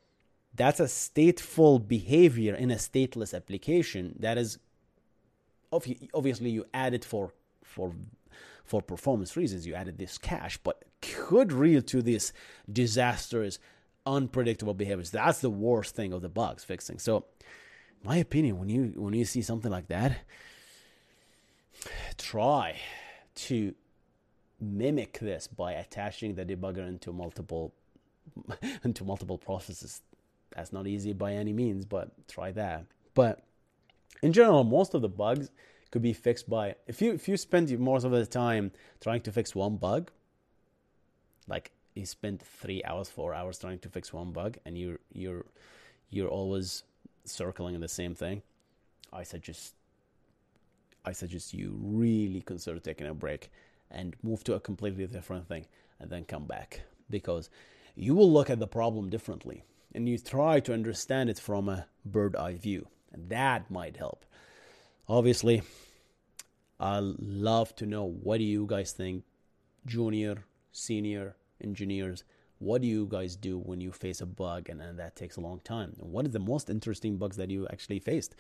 that's 0.56 0.80
a 0.80 0.86
stateful 0.86 1.86
behavior 1.86 2.56
in 2.56 2.70
a 2.72 2.76
stateless 2.76 3.34
application 3.34 4.16
that 4.20 4.38
is 4.38 4.60
obviously 5.72 6.52
you 6.52 6.66
add 6.74 6.94
it 6.94 7.04
for 7.04 7.34
for 7.64 7.94
for 8.64 8.82
performance 8.82 9.36
reasons. 9.36 9.66
You 9.66 9.74
added 9.74 9.98
this 9.98 10.18
cache 10.18 10.58
but 10.64 10.84
could 11.02 11.52
lead 11.52 11.88
to 11.88 12.02
this 12.02 12.32
disastrous 12.72 13.60
unpredictable 14.06 14.74
behaviors. 14.74 15.12
That's 15.12 15.40
the 15.42 15.50
worst 15.50 15.96
thing 15.96 16.14
of 16.14 16.22
the 16.22 16.30
bugs 16.30 16.64
fixing. 16.64 17.00
So 17.00 17.26
my 18.04 18.18
opinion 18.18 18.60
when 18.60 18.70
you 18.70 18.94
when 18.96 19.14
you 19.14 19.26
see 19.26 19.42
something 19.42 19.72
like 19.72 19.88
that 19.88 20.20
try 22.18 22.80
to 23.36 23.74
mimic 24.60 25.20
this 25.20 25.48
by 25.48 25.74
attaching 25.74 26.36
the 26.36 26.46
debugger 26.46 26.88
into 26.88 27.12
multiple 27.12 27.74
into 28.84 29.04
multiple 29.04 29.38
processes 29.38 30.02
that's 30.56 30.72
not 30.72 30.88
easy 30.88 31.14
by 31.14 31.34
any 31.34 31.54
means, 31.54 31.86
but 31.86 32.12
try 32.28 32.52
that. 32.52 32.86
But 33.14 33.44
in 34.22 34.34
general, 34.34 34.64
most 34.64 34.94
of 34.94 35.02
the 35.02 35.10
bugs 35.10 35.50
could 35.92 36.02
be 36.02 36.14
fixed 36.14 36.50
by 36.50 36.76
if 36.88 37.02
you 37.02 37.14
if 37.14 37.28
you 37.28 37.38
spend 37.38 37.78
most 37.80 38.04
of 38.04 38.12
the 38.12 38.26
time 38.26 38.72
trying 39.00 39.22
to 39.22 39.32
fix 39.32 39.56
one 39.56 39.78
bug, 39.78 40.12
like 41.48 41.72
you 41.94 42.06
spend 42.06 42.42
three 42.42 42.84
hours, 42.84 43.10
four 43.10 43.34
hours 43.34 43.60
trying 43.60 43.80
to 43.80 43.90
fix 43.90 44.12
one 44.14 44.32
bug, 44.32 44.58
and 44.66 44.78
you're 44.78 45.00
you're 45.12 45.46
you're 46.10 46.30
always 46.30 46.84
circling 47.26 47.80
the 47.80 47.88
same 47.88 48.16
thing. 48.16 48.42
I 49.12 49.24
suggest 49.24 49.76
I 51.06 51.12
suggest 51.12 51.54
you 51.54 51.78
really 51.82 52.42
consider 52.42 52.80
taking 52.80 53.08
a 53.08 53.14
break 53.14 53.52
and 53.92 54.16
move 54.24 54.44
to 54.46 54.54
a 54.54 54.60
completely 54.60 55.06
different 55.08 55.48
thing 55.48 55.66
and 56.00 56.10
then 56.10 56.26
come 56.26 56.46
back 56.46 56.82
because 57.10 57.50
you 57.96 58.16
will 58.16 58.32
look 58.32 58.50
at 58.50 58.60
the 58.60 58.68
problem 58.68 59.10
differently 59.10 59.64
and 59.94 60.08
you 60.10 60.18
try 60.18 60.60
to 60.62 60.74
understand 60.74 61.30
it 61.30 61.40
from 61.40 61.70
a 61.70 61.88
bird 62.06 62.36
eye 62.36 62.56
view. 62.56 62.88
And 63.12 63.30
that 63.30 63.70
might 63.70 63.98
help. 63.98 64.26
Obviously, 65.08 65.62
I 66.80 67.00
love 67.00 67.76
to 67.78 67.86
know 67.86 68.04
what 68.06 68.38
do 68.40 68.44
you 68.44 68.66
guys 68.66 68.92
think, 68.92 69.24
junior, 69.86 70.46
senior 70.72 71.36
engineers. 71.64 72.24
What 72.60 72.82
do 72.82 72.88
you 72.88 73.06
guys 73.06 73.36
do 73.36 73.58
when 73.58 73.82
you 73.82 73.92
face 73.92 74.22
a 74.22 74.26
bug 74.26 74.70
and, 74.70 74.82
and 74.82 74.98
that 74.98 75.16
takes 75.16 75.36
a 75.38 75.42
long 75.42 75.60
time? 75.64 75.96
And 76.00 76.12
what 76.12 76.26
are 76.26 76.30
the 76.30 76.40
most 76.40 76.70
interesting 76.70 77.18
bugs 77.18 77.38
that 77.38 77.50
you 77.50 77.68
actually 77.72 78.00
faced? 78.00 78.36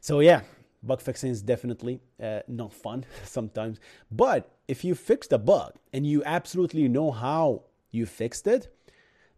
So, 0.00 0.20
yeah, 0.20 0.40
bug 0.82 1.00
fixing 1.00 1.30
is 1.30 1.42
definitely 1.42 2.00
uh, 2.22 2.40
not 2.48 2.72
fun 2.72 3.04
sometimes. 3.24 3.78
But 4.10 4.50
if 4.66 4.84
you 4.84 4.94
fixed 4.94 5.32
a 5.32 5.38
bug 5.38 5.74
and 5.92 6.06
you 6.06 6.22
absolutely 6.24 6.88
know 6.88 7.10
how 7.10 7.64
you 7.90 8.06
fixed 8.06 8.46
it, 8.46 8.74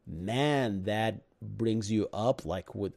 man, 0.07 0.85
that 0.85 1.23
brings 1.41 1.91
you 1.91 2.09
up 2.13 2.45
like 2.45 2.75
with 2.75 2.93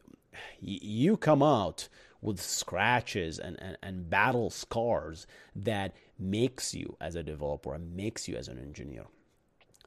you 0.60 1.16
come 1.16 1.42
out 1.42 1.88
with 2.20 2.40
scratches 2.40 3.38
and, 3.38 3.60
and, 3.60 3.76
and 3.82 4.10
battle 4.10 4.50
scars 4.50 5.26
that 5.54 5.94
makes 6.18 6.74
you 6.74 6.96
as 7.00 7.14
a 7.14 7.22
developer 7.22 7.74
and 7.74 7.94
makes 7.96 8.28
you 8.28 8.36
as 8.36 8.48
an 8.48 8.58
engineer. 8.58 9.04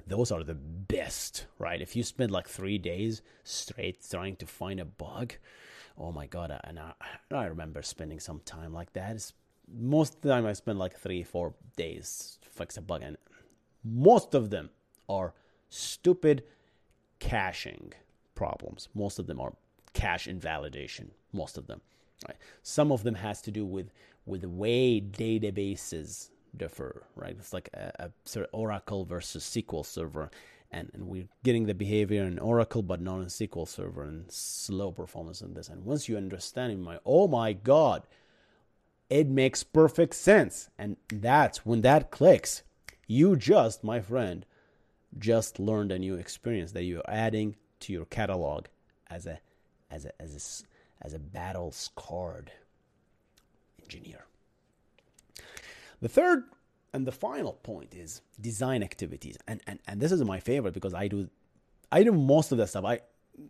Those 0.07 0.31
are 0.31 0.43
the 0.43 0.55
best 0.55 1.45
right? 1.57 1.81
If 1.81 1.95
you 1.95 2.03
spend 2.03 2.31
like 2.31 2.47
three 2.47 2.77
days 2.77 3.21
straight 3.43 4.05
trying 4.09 4.35
to 4.37 4.45
find 4.45 4.79
a 4.79 4.85
bug 4.85 5.33
oh 5.99 6.11
my 6.11 6.25
god 6.25 6.57
and 6.63 6.79
i, 6.79 6.93
I 7.31 7.45
remember 7.45 7.81
spending 7.81 8.19
some 8.19 8.39
time 8.45 8.73
like 8.73 8.93
that. 8.93 9.15
It's, 9.15 9.33
most 9.71 10.15
of 10.15 10.21
the 10.21 10.29
time 10.29 10.45
i 10.45 10.53
spend 10.53 10.79
like 10.79 10.97
three 10.97 11.23
four 11.23 11.53
days 11.75 12.39
fix 12.41 12.77
a 12.77 12.81
bug 12.81 13.03
and 13.03 13.17
most 13.83 14.33
of 14.33 14.49
them 14.49 14.69
are 15.07 15.33
stupid 15.69 16.43
caching 17.19 17.93
problems. 18.35 18.89
Most 18.93 19.19
of 19.19 19.27
them 19.27 19.39
are 19.39 19.53
cache 19.93 20.27
invalidation. 20.27 21.11
Most 21.33 21.57
of 21.57 21.67
them. 21.67 21.81
Right. 22.27 22.37
Some 22.63 22.91
of 22.91 23.03
them 23.03 23.15
has 23.15 23.41
to 23.43 23.51
do 23.51 23.65
with 23.65 23.91
with 24.25 24.41
the 24.41 24.49
way 24.49 25.01
databases 25.01 26.29
differ. 26.55 27.03
Right. 27.15 27.35
It's 27.39 27.53
like 27.53 27.69
a, 27.73 27.91
a 27.99 28.11
sort 28.25 28.45
of 28.45 28.49
Oracle 28.53 29.05
versus 29.05 29.43
SQL 29.43 29.85
server, 29.85 30.29
and, 30.71 30.89
and 30.93 31.07
we're 31.07 31.29
getting 31.43 31.65
the 31.65 31.73
behavior 31.73 32.23
in 32.23 32.37
Oracle, 32.39 32.81
but 32.81 33.01
not 33.01 33.19
in 33.19 33.25
SQL 33.27 33.67
server, 33.67 34.03
and 34.03 34.29
slow 34.31 34.91
performance 34.91 35.41
in 35.41 35.53
this. 35.53 35.69
And 35.69 35.85
once 35.85 36.09
you 36.09 36.17
understand, 36.17 36.81
my 36.83 36.99
oh 37.05 37.27
my 37.27 37.53
god, 37.53 38.03
it 39.09 39.27
makes 39.27 39.63
perfect 39.63 40.15
sense. 40.15 40.69
And 40.77 40.97
that's 41.11 41.65
when 41.65 41.81
that 41.81 42.11
clicks. 42.11 42.63
You 43.07 43.35
just, 43.35 43.83
my 43.83 44.01
friend, 44.01 44.45
just 45.17 45.59
learned 45.59 45.91
a 45.91 45.99
new 45.99 46.15
experience 46.15 46.71
that 46.73 46.83
you're 46.83 47.01
adding 47.07 47.55
to 47.81 47.93
your 47.93 48.05
catalog 48.05 48.65
as 49.07 49.25
a 49.25 49.39
as 49.89 50.05
a 50.05 50.21
as 50.21 50.63
a, 51.01 51.05
as 51.05 51.13
a 51.13 51.19
battle 51.19 51.71
scarred 51.71 52.51
engineer. 53.81 54.25
The 56.01 56.09
third 56.09 56.43
and 56.93 57.05
the 57.05 57.11
final 57.11 57.53
point 57.53 57.93
is 57.93 58.21
design 58.39 58.83
activities, 58.83 59.37
and 59.47 59.61
and 59.67 59.79
and 59.87 59.99
this 59.99 60.11
is 60.11 60.23
my 60.23 60.39
favorite 60.39 60.73
because 60.73 60.93
I 60.93 61.07
do 61.07 61.29
I 61.91 62.03
do 62.03 62.11
most 62.11 62.51
of 62.51 62.57
that 62.59 62.67
stuff. 62.67 62.85
I 62.85 62.99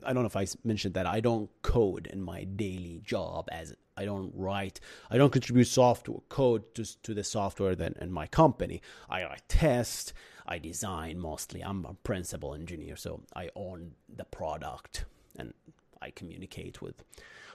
I 0.03 0.13
don't 0.13 0.23
know 0.23 0.27
if 0.27 0.35
I 0.35 0.47
mentioned 0.63 0.93
that 0.93 1.05
I 1.05 1.19
don't 1.19 1.49
code 1.61 2.07
in 2.07 2.21
my 2.21 2.43
daily 2.43 3.01
job 3.03 3.49
as 3.51 3.75
I 3.99 4.05
don't 4.05 4.31
write, 4.33 4.79
I 5.09 5.17
don't 5.17 5.31
contribute 5.31 5.65
software 5.65 6.19
code 6.29 6.73
to, 6.75 7.01
to 7.03 7.13
the 7.13 7.23
software 7.23 7.75
that 7.75 7.97
in 7.97 8.11
my 8.11 8.27
company. 8.27 8.81
I, 9.09 9.23
I 9.23 9.37
test, 9.49 10.13
I 10.49 10.57
design 10.57 11.19
mostly. 11.19 11.61
I'm 11.61 11.85
a 11.85 11.93
principal 11.93 12.55
engineer, 12.55 12.95
so 12.95 13.21
I 13.35 13.49
own 13.55 13.91
the 14.13 14.25
product 14.25 15.05
and 15.37 15.53
I 16.01 16.09
communicate 16.09 16.81
with 16.81 17.03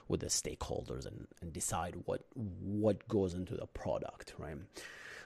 with 0.07 0.19
the 0.21 0.27
stakeholders 0.27 1.05
and, 1.05 1.27
and 1.41 1.51
decide 1.51 1.95
what 2.05 2.21
what 2.33 3.07
goes 3.07 3.33
into 3.33 3.55
the 3.55 3.65
product, 3.67 4.33
right? 4.37 4.57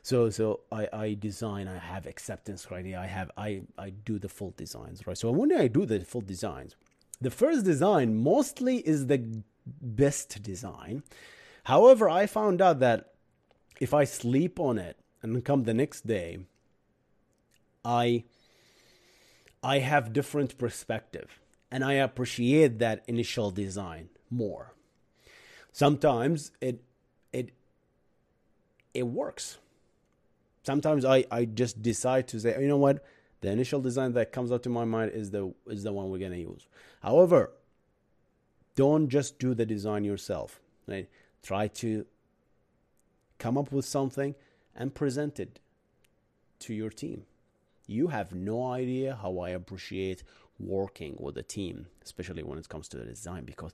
So 0.02 0.32
so 0.32 0.62
I, 0.72 0.88
I 0.92 1.14
design, 1.14 1.68
I 1.68 1.78
have 1.78 2.08
acceptance 2.08 2.66
criteria, 2.66 3.00
I 3.00 3.06
have 3.06 3.30
I, 3.38 3.62
I 3.78 3.92
do 3.92 4.18
the 4.18 4.30
full 4.30 4.54
designs, 4.58 5.06
right? 5.06 5.18
So 5.18 5.30
when 5.32 5.54
I 5.54 5.68
do 5.68 5.86
the 5.86 6.00
full 6.00 6.22
designs, 6.22 6.76
the 7.22 7.30
first 7.30 7.66
design 7.66 8.18
mostly 8.18 8.78
is 8.78 9.06
the 9.06 9.44
best 9.82 10.42
design. 10.42 11.04
However, 11.66 12.10
I 12.10 12.26
found 12.26 12.62
out 12.62 12.80
that 12.80 13.14
if 13.80 13.94
I 13.94 14.06
sleep 14.06 14.60
on 14.60 14.80
it 14.80 14.98
and 15.22 15.46
come 15.46 15.64
the 15.64 15.74
next 15.74 16.08
day, 16.08 16.40
I 17.90 18.24
I 19.64 19.80
have 19.80 20.14
different 20.14 20.58
perspective 20.60 21.40
and 21.72 21.84
I 21.84 21.94
appreciate 21.94 22.78
that 22.80 23.04
initial 23.08 23.50
design 23.50 24.10
more. 24.30 24.74
Sometimes 25.72 26.52
it 26.62 26.84
it 27.34 27.50
it 28.94 29.08
works. 29.08 29.58
Sometimes 30.64 31.04
I, 31.04 31.26
I 31.32 31.46
just 31.46 31.82
decide 31.82 32.28
to 32.28 32.40
say, 32.40 32.56
you 32.62 32.68
know 32.68 32.78
what, 32.78 33.04
the 33.42 33.50
initial 33.50 33.82
design 33.82 34.14
that 34.14 34.32
comes 34.32 34.52
up 34.52 34.62
to 34.64 34.70
my 34.70 34.86
mind 34.86 35.12
is 35.14 35.32
the 35.32 35.52
is 35.66 35.82
the 35.84 35.92
one 35.92 36.12
we're 36.12 36.20
gonna 36.20 36.36
use. 36.36 36.68
However, 37.02 37.54
don't 38.76 39.10
just 39.10 39.40
do 39.40 39.56
the 39.56 39.66
design 39.66 40.04
yourself. 40.04 40.62
Right? 40.86 41.10
Try 41.42 41.68
to 41.82 42.06
come 43.40 43.58
up 43.58 43.72
with 43.72 43.86
something 43.86 44.36
and 44.76 44.94
present 44.94 45.40
it 45.40 45.60
to 46.60 46.74
your 46.76 46.92
team. 46.92 47.26
You 47.90 48.10
have 48.10 48.36
no 48.36 48.72
idea 48.72 49.18
how 49.20 49.40
I 49.40 49.50
appreciate 49.50 50.22
working 50.60 51.16
with 51.20 51.36
a 51.38 51.44
team, 51.44 51.88
especially 52.04 52.44
when 52.44 52.60
it 52.60 52.70
comes 52.70 52.88
to 52.90 52.98
the 52.98 53.06
design, 53.06 53.46
because 53.46 53.74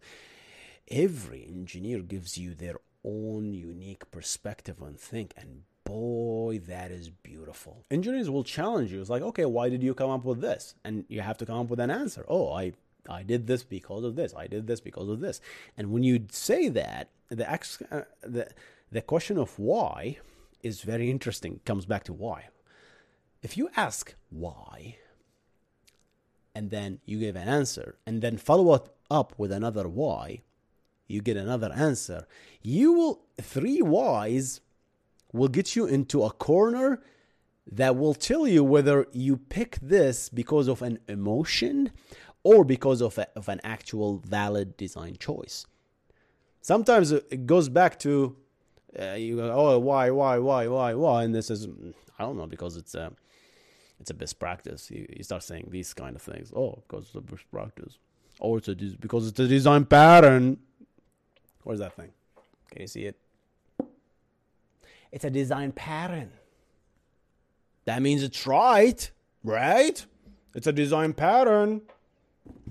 every 0.89 1.45
engineer 1.45 1.99
gives 1.99 2.37
you 2.37 2.55
their 2.55 2.77
own 3.03 3.53
unique 3.53 4.09
perspective 4.11 4.81
on 4.81 4.93
think 4.93 5.33
and 5.35 5.63
boy 5.83 6.61
that 6.65 6.91
is 6.91 7.09
beautiful. 7.09 7.83
Engineers 7.91 8.29
will 8.29 8.45
challenge 8.45 8.91
you. 8.91 9.01
It's 9.01 9.09
like 9.09 9.21
okay 9.21 9.45
why 9.45 9.69
did 9.69 9.83
you 9.83 9.93
come 9.93 10.09
up 10.09 10.23
with 10.23 10.41
this? 10.41 10.75
And 10.83 11.05
you 11.09 11.21
have 11.21 11.37
to 11.39 11.45
come 11.45 11.59
up 11.59 11.67
with 11.67 11.79
an 11.79 11.91
answer. 11.91 12.25
Oh 12.27 12.51
i 12.53 12.73
i 13.07 13.21
did 13.21 13.45
this 13.45 13.63
because 13.63 14.03
of 14.03 14.15
this. 14.15 14.33
I 14.33 14.47
did 14.47 14.65
this 14.65 14.79
because 14.79 15.09
of 15.09 15.19
this. 15.19 15.41
And 15.77 15.91
when 15.91 16.03
you 16.03 16.25
say 16.31 16.69
that 16.69 17.09
the 17.29 17.47
uh, 17.51 18.01
the 18.21 18.47
the 18.91 19.01
question 19.01 19.37
of 19.37 19.59
why 19.59 20.17
is 20.63 20.81
very 20.81 21.11
interesting. 21.11 21.59
Comes 21.65 21.85
back 21.85 22.05
to 22.05 22.13
why 22.13 22.45
if 23.45 23.55
you 23.55 23.69
ask 23.77 24.15
why 24.31 24.97
and 26.55 26.71
then 26.71 26.99
you 27.05 27.19
give 27.19 27.35
an 27.35 27.47
answer 27.47 27.95
and 28.07 28.15
then 28.23 28.37
follow 28.37 28.67
up 29.11 29.33
with 29.37 29.51
another 29.51 29.87
why 29.87 30.41
you 31.07 31.21
get 31.21 31.37
another 31.37 31.71
answer 31.73 32.25
you 32.63 32.91
will 32.91 33.15
three 33.39 33.81
whys 33.83 34.61
will 35.31 35.47
get 35.57 35.75
you 35.75 35.85
into 35.85 36.23
a 36.23 36.31
corner 36.31 37.03
that 37.71 37.95
will 37.95 38.15
tell 38.15 38.47
you 38.47 38.63
whether 38.63 39.05
you 39.11 39.37
pick 39.37 39.77
this 39.79 40.27
because 40.29 40.67
of 40.67 40.81
an 40.81 40.97
emotion 41.07 41.91
or 42.43 42.63
because 42.63 42.99
of, 42.99 43.17
a, 43.19 43.27
of 43.35 43.47
an 43.49 43.59
actual 43.63 44.19
valid 44.19 44.77
design 44.77 45.17
choice. 45.19 45.65
Sometimes 46.61 47.11
it 47.11 47.45
goes 47.45 47.69
back 47.69 47.97
to 47.99 48.35
uh, 48.99 49.13
you 49.13 49.35
go, 49.37 49.51
oh, 49.53 49.79
why, 49.79 50.09
why, 50.09 50.37
why, 50.37 50.67
why, 50.67 50.93
why, 50.93 51.23
and 51.23 51.33
this 51.35 51.49
is 51.49 51.67
I 52.17 52.23
don't 52.23 52.37
know 52.37 52.47
because 52.47 52.77
it's 52.77 52.95
a 52.95 53.11
it's 53.99 54.09
a 54.09 54.13
best 54.13 54.39
practice. 54.39 54.91
You, 54.91 55.07
you 55.15 55.23
start 55.23 55.43
saying 55.43 55.67
these 55.69 55.93
kind 55.93 56.15
of 56.15 56.21
things. 56.21 56.51
Oh, 56.55 56.83
because 56.87 57.05
it's 57.05 57.15
a 57.15 57.21
best 57.21 57.49
practice, 57.51 57.97
or 58.39 58.57
it's 58.57 58.67
a, 58.67 58.75
because 58.75 59.27
it's 59.27 59.39
a 59.39 59.47
design 59.47 59.85
pattern. 59.85 60.57
Where's 61.63 61.79
that 61.79 61.95
thing? 61.95 62.11
Can 62.71 62.81
you 62.81 62.87
see 62.87 63.05
it? 63.05 63.17
It's 65.11 65.23
a 65.23 65.29
design 65.29 65.71
pattern. 65.71 66.31
That 67.85 68.01
means 68.01 68.21
it's 68.23 68.45
right, 68.45 69.09
right? 69.43 70.05
It's 70.53 70.67
a 70.67 70.73
design 70.73 71.13
pattern. 71.13 71.81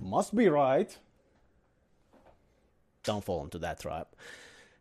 Must 0.00 0.34
be 0.34 0.48
right. 0.48 0.96
Don't 3.02 3.24
fall 3.24 3.44
into 3.44 3.58
that 3.58 3.80
trap. 3.80 4.14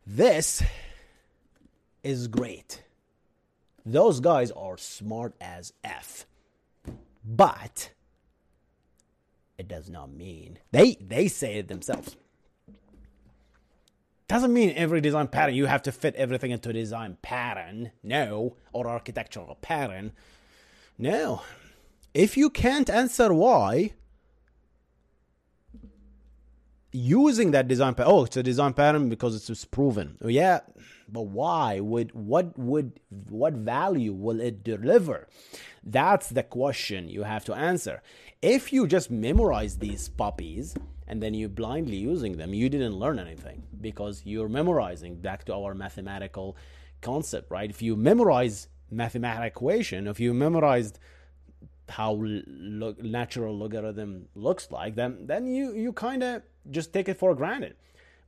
This 0.06 0.64
is 2.04 2.28
great. 2.28 2.84
Those 3.86 4.20
guys 4.20 4.52
are 4.52 4.78
smart 4.78 5.34
as 5.40 5.74
F. 5.84 6.26
But 7.24 7.92
it 9.58 9.68
does 9.68 9.90
not 9.90 10.12
mean 10.12 10.60
they 10.72 10.96
they 11.00 11.28
say 11.28 11.56
it 11.56 11.68
themselves 11.68 12.18
doesn't 14.34 14.54
mean 14.54 14.74
every 14.76 15.00
design 15.00 15.28
pattern 15.28 15.54
you 15.54 15.68
have 15.68 15.84
to 15.84 15.92
fit 15.92 16.16
everything 16.16 16.50
into 16.50 16.70
a 16.70 16.74
design 16.74 17.18
pattern. 17.22 17.92
No. 18.02 18.56
Or 18.72 18.88
architectural 18.88 19.58
pattern. 19.62 20.12
No. 20.98 21.44
If 22.14 22.36
you 22.36 22.50
can't 22.50 22.90
answer 22.90 23.32
why, 23.32 23.94
using 26.92 27.52
that 27.52 27.68
design 27.68 27.96
pattern, 27.96 28.12
oh, 28.12 28.24
it's 28.24 28.38
a 28.38 28.42
design 28.42 28.74
pattern 28.74 29.10
because 29.10 29.50
it's 29.50 29.66
proven. 29.66 30.18
Oh, 30.22 30.30
yeah, 30.30 30.62
but 31.14 31.28
why? 31.28 31.80
Would 31.80 32.12
what 32.14 32.58
would 32.58 33.00
what 33.30 33.54
value 33.54 34.14
will 34.14 34.42
it 34.42 34.64
deliver? 34.64 35.28
That's 35.84 36.30
the 36.30 36.44
question 36.44 37.08
you 37.08 37.24
have 37.24 37.46
to 37.46 37.54
answer. 37.54 38.02
If 38.42 38.74
you 38.74 38.88
just 38.88 39.12
memorize 39.12 39.78
these 39.78 40.10
puppies, 40.10 40.76
and 41.08 41.22
then 41.22 41.34
you 41.34 41.48
blindly 41.48 41.98
using 41.98 42.38
them, 42.38 42.54
you 42.54 42.68
didn't 42.68 42.96
learn 42.96 43.20
anything 43.20 43.64
because 43.80 44.24
you're 44.26 44.50
memorizing 44.50 45.16
back 45.16 45.46
to 45.46 45.54
our 45.54 45.74
mathematical 45.76 46.58
concept, 47.02 47.52
right? 47.52 47.70
If 47.70 47.82
you 47.82 47.96
memorize 47.96 48.68
mathematical 48.90 49.46
equation, 49.46 50.08
if 50.08 50.20
you 50.20 50.34
memorized 50.34 51.00
how 51.90 52.16
natural 52.18 53.56
logarithm 53.56 54.30
looks 54.34 54.72
like, 54.72 54.96
then 54.96 55.28
then 55.28 55.46
you 55.46 55.74
you 55.76 55.94
kind 55.94 56.24
of 56.24 56.42
just 56.72 56.92
take 56.92 57.08
it 57.08 57.20
for 57.20 57.36
granted. 57.36 57.76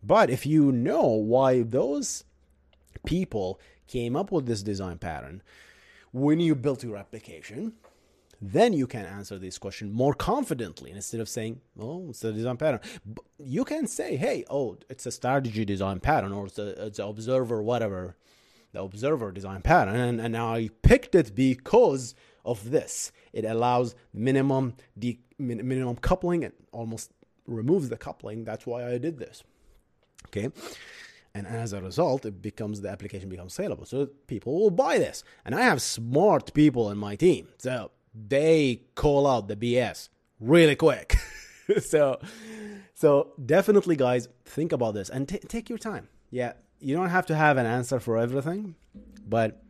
But 0.03 0.29
if 0.29 0.45
you 0.45 0.71
know 0.71 1.07
why 1.07 1.63
those 1.63 2.25
people 3.05 3.59
came 3.87 4.15
up 4.15 4.31
with 4.31 4.45
this 4.45 4.63
design 4.63 4.97
pattern, 4.97 5.41
when 6.11 6.39
you 6.39 6.55
built 6.55 6.83
your 6.83 6.97
application, 6.97 7.73
then 8.41 8.73
you 8.73 8.87
can 8.87 9.05
answer 9.05 9.37
this 9.37 9.57
question 9.57 9.91
more 9.91 10.13
confidently 10.13 10.91
instead 10.91 11.19
of 11.19 11.29
saying, 11.29 11.61
oh, 11.79 12.09
it's 12.09 12.23
a 12.23 12.31
design 12.31 12.57
pattern. 12.57 12.79
You 13.39 13.63
can 13.63 13.87
say, 13.87 14.15
hey, 14.15 14.43
oh, 14.49 14.77
it's 14.89 15.05
a 15.05 15.11
strategy 15.11 15.65
design 15.65 15.99
pattern 15.99 16.31
or 16.31 16.47
it's, 16.47 16.59
a, 16.59 16.85
it's 16.85 16.99
an 16.99 17.07
observer, 17.07 17.61
whatever, 17.61 18.15
the 18.73 18.81
observer 18.81 19.31
design 19.31 19.61
pattern. 19.61 19.95
And, 19.95 20.21
and 20.21 20.37
I 20.37 20.69
picked 20.81 21.15
it 21.15 21.33
because 21.33 22.13
of 22.43 22.71
this. 22.71 23.11
It 23.33 23.45
allows 23.45 23.95
minimum, 24.13 24.75
de- 24.97 25.19
minimum 25.39 25.95
coupling 25.97 26.43
and 26.43 26.53
almost 26.71 27.11
removes 27.47 27.89
the 27.89 27.97
coupling. 27.97 28.43
That's 28.43 28.65
why 28.65 28.85
I 28.87 28.97
did 28.97 29.17
this. 29.17 29.43
Okay. 30.27 30.49
And 31.35 31.45
as 31.45 31.73
a 31.73 31.81
result, 31.81 32.25
it 32.25 32.41
becomes 32.41 32.79
the 32.79 32.89
application 32.89 33.27
becomes 33.27 33.53
saleable. 33.53 33.85
So 33.85 34.07
people 34.25 34.57
will 34.57 34.71
buy 34.71 34.97
this. 34.97 35.21
And 35.43 35.53
I 35.53 35.61
have 35.61 35.81
smart 35.81 36.53
people 36.53 36.89
in 36.89 36.97
my 36.97 37.17
team. 37.17 37.49
So 37.57 37.91
they 38.15 38.83
call 38.95 39.27
out 39.27 39.49
the 39.49 39.57
BS 39.57 40.07
really 40.39 40.77
quick. 40.77 41.17
so, 41.81 42.19
so 42.93 43.33
definitely, 43.45 43.97
guys, 43.97 44.29
think 44.45 44.71
about 44.71 44.93
this 44.93 45.09
and 45.09 45.27
t- 45.27 45.39
take 45.39 45.69
your 45.69 45.77
time. 45.77 46.07
Yeah, 46.31 46.53
you 46.79 46.95
don't 46.95 47.09
have 47.09 47.25
to 47.27 47.35
have 47.35 47.57
an 47.57 47.65
answer 47.65 47.99
for 47.99 48.17
everything, 48.17 48.75
but 49.27 49.61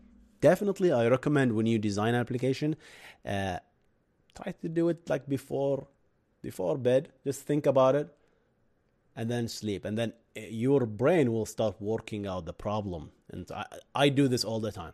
definitely, 0.42 0.92
I 0.92 1.08
recommend 1.08 1.54
when 1.54 1.66
you 1.66 1.80
design 1.80 2.14
an 2.14 2.22
application, 2.22 2.76
uh, 3.26 3.58
try 4.36 4.54
to 4.62 4.70
do 4.70 4.90
it 4.90 5.10
like 5.10 5.28
before, 5.28 5.88
before 6.44 6.78
bed. 6.78 7.10
Just 7.24 7.42
think 7.42 7.66
about 7.66 7.96
it, 7.96 8.14
and 9.16 9.30
then 9.30 9.48
sleep, 9.48 9.86
and 9.86 9.98
then 9.98 10.14
your 10.36 10.86
brain 10.86 11.32
will 11.32 11.46
start 11.46 11.82
working 11.82 12.28
out 12.28 12.46
the 12.46 12.54
problem. 12.54 13.12
And 13.32 13.50
I, 13.52 13.66
I 13.94 14.10
do 14.10 14.28
this 14.28 14.44
all 14.44 14.60
the 14.60 14.72
time. 14.72 14.94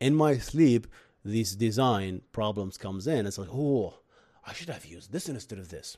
In 0.00 0.14
my 0.14 0.38
sleep, 0.38 0.86
these 1.24 1.56
design 1.56 2.22
problems 2.32 2.78
comes 2.78 3.06
in, 3.06 3.26
it's 3.26 3.38
like, 3.38 3.48
oh, 3.52 3.94
I 4.46 4.52
should 4.52 4.68
have 4.68 4.86
used 4.86 5.12
this 5.12 5.28
instead 5.28 5.58
of 5.58 5.68
this. 5.68 5.96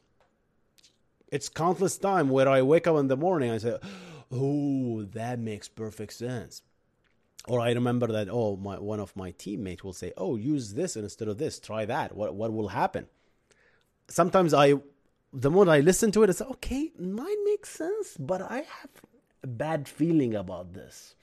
It's 1.31 1.49
countless 1.49 1.99
time 1.99 2.29
where 2.29 2.49
I 2.49 2.63
wake 2.63 2.87
up 2.87 2.97
in 2.97 3.09
the 3.09 3.17
morning 3.17 3.51
I 3.51 3.59
say, 3.59 3.79
oh, 4.33 5.03
that 5.03 5.39
makes 5.39 5.69
perfect 5.69 6.15
sense. 6.15 6.63
Or 7.47 7.61
I 7.61 7.71
remember 7.73 8.07
that, 8.09 8.29
oh, 8.31 8.57
my 8.57 8.79
one 8.79 9.01
of 9.01 9.17
my 9.17 9.31
teammates 9.31 9.83
will 9.83 9.93
say, 9.93 10.13
oh, 10.17 10.37
use 10.37 10.75
this 10.75 10.97
instead 10.97 11.29
of 11.29 11.39
this. 11.39 11.59
Try 11.59 11.85
that. 11.87 12.15
What 12.15 12.35
what 12.35 12.53
will 12.53 12.69
happen? 12.69 13.07
Sometimes 14.09 14.53
I, 14.53 14.75
the 15.33 15.51
more 15.51 15.69
I 15.69 15.81
listen 15.81 16.11
to 16.13 16.23
it, 16.23 16.31
it's 16.31 16.43
okay, 16.43 16.91
mine 16.99 17.45
makes 17.45 17.71
sense, 17.71 18.17
but 18.19 18.43
I 18.43 18.57
have 18.57 18.91
a 19.43 19.47
bad 19.47 19.89
feeling 19.89 20.35
about 20.35 20.75
this. 20.75 21.15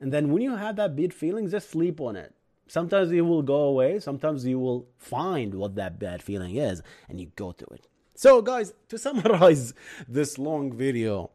And 0.00 0.12
then 0.12 0.32
when 0.32 0.42
you 0.42 0.56
have 0.56 0.76
that 0.76 0.96
bad 0.96 1.14
feeling, 1.14 1.48
just 1.48 1.70
sleep 1.70 2.00
on 2.00 2.16
it. 2.16 2.34
Sometimes 2.66 3.12
it 3.12 3.20
will 3.20 3.42
go 3.42 3.64
away. 3.64 4.00
Sometimes 4.00 4.46
you 4.46 4.58
will 4.58 4.88
find 4.96 5.54
what 5.54 5.74
that 5.74 5.98
bad 5.98 6.22
feeling 6.22 6.56
is 6.56 6.82
and 7.08 7.20
you 7.20 7.30
go 7.36 7.52
to 7.52 7.66
it. 7.66 7.86
So, 8.14 8.40
guys, 8.40 8.72
to 8.88 8.98
summarize 8.98 9.74
this 10.08 10.38
long 10.38 10.72
video, 10.72 11.30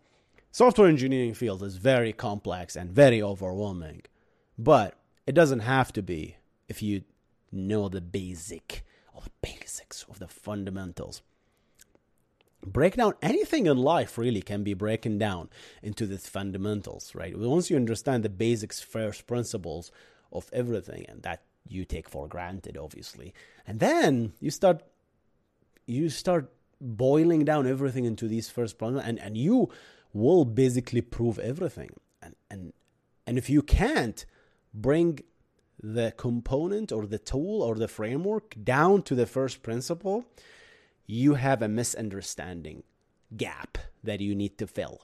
software 0.51 0.87
engineering 0.87 1.33
field 1.33 1.63
is 1.63 1.77
very 1.77 2.11
complex 2.11 2.75
and 2.75 2.91
very 2.91 3.21
overwhelming, 3.21 4.01
but 4.57 4.95
it 5.25 5.33
doesn't 5.33 5.59
have 5.59 5.93
to 5.93 6.01
be 6.01 6.37
if 6.67 6.81
you 6.81 7.03
know 7.51 7.87
the 7.87 8.01
basic 8.01 8.83
or 9.13 9.21
the 9.21 9.31
basics 9.41 10.05
of 10.09 10.19
the 10.19 10.27
fundamentals. 10.27 11.21
Break 12.73 12.95
down 12.95 13.13
anything 13.21 13.65
in 13.65 13.77
life 13.77 14.17
really 14.17 14.41
can 14.41 14.63
be 14.63 14.73
broken 14.73 15.17
down 15.17 15.49
into 15.81 16.05
these 16.05 16.27
fundamentals 16.27 17.13
right? 17.15 17.37
Once 17.37 17.69
you 17.69 17.75
understand 17.75 18.23
the 18.23 18.29
basics 18.29 18.81
first 18.81 19.27
principles 19.27 19.91
of 20.31 20.49
everything 20.53 21.05
and 21.07 21.23
that 21.23 21.43
you 21.67 21.83
take 21.83 22.09
for 22.09 22.27
granted 22.27 22.77
obviously 22.77 23.33
and 23.65 23.79
then 23.79 24.33
you 24.39 24.49
start 24.49 24.81
you 25.85 26.09
start 26.09 26.51
boiling 26.79 27.43
down 27.45 27.65
everything 27.65 28.05
into 28.05 28.27
these 28.27 28.49
first 28.49 28.77
principles 28.77 29.03
and, 29.07 29.19
and 29.19 29.37
you 29.37 29.69
will 30.13 30.45
basically 30.45 31.01
prove 31.01 31.39
everything. 31.39 31.91
And 32.21 32.35
and 32.49 32.73
and 33.25 33.37
if 33.37 33.49
you 33.49 33.61
can't 33.61 34.25
bring 34.73 35.19
the 35.81 36.13
component 36.17 36.91
or 36.91 37.05
the 37.05 37.19
tool 37.19 37.61
or 37.61 37.75
the 37.75 37.87
framework 37.87 38.55
down 38.63 39.03
to 39.03 39.15
the 39.15 39.25
first 39.25 39.61
principle 39.61 40.25
you 41.07 41.35
have 41.35 41.61
a 41.61 41.67
misunderstanding 41.67 42.83
gap 43.35 43.77
that 44.03 44.19
you 44.19 44.35
need 44.35 44.57
to 44.57 44.67
fill. 44.67 45.01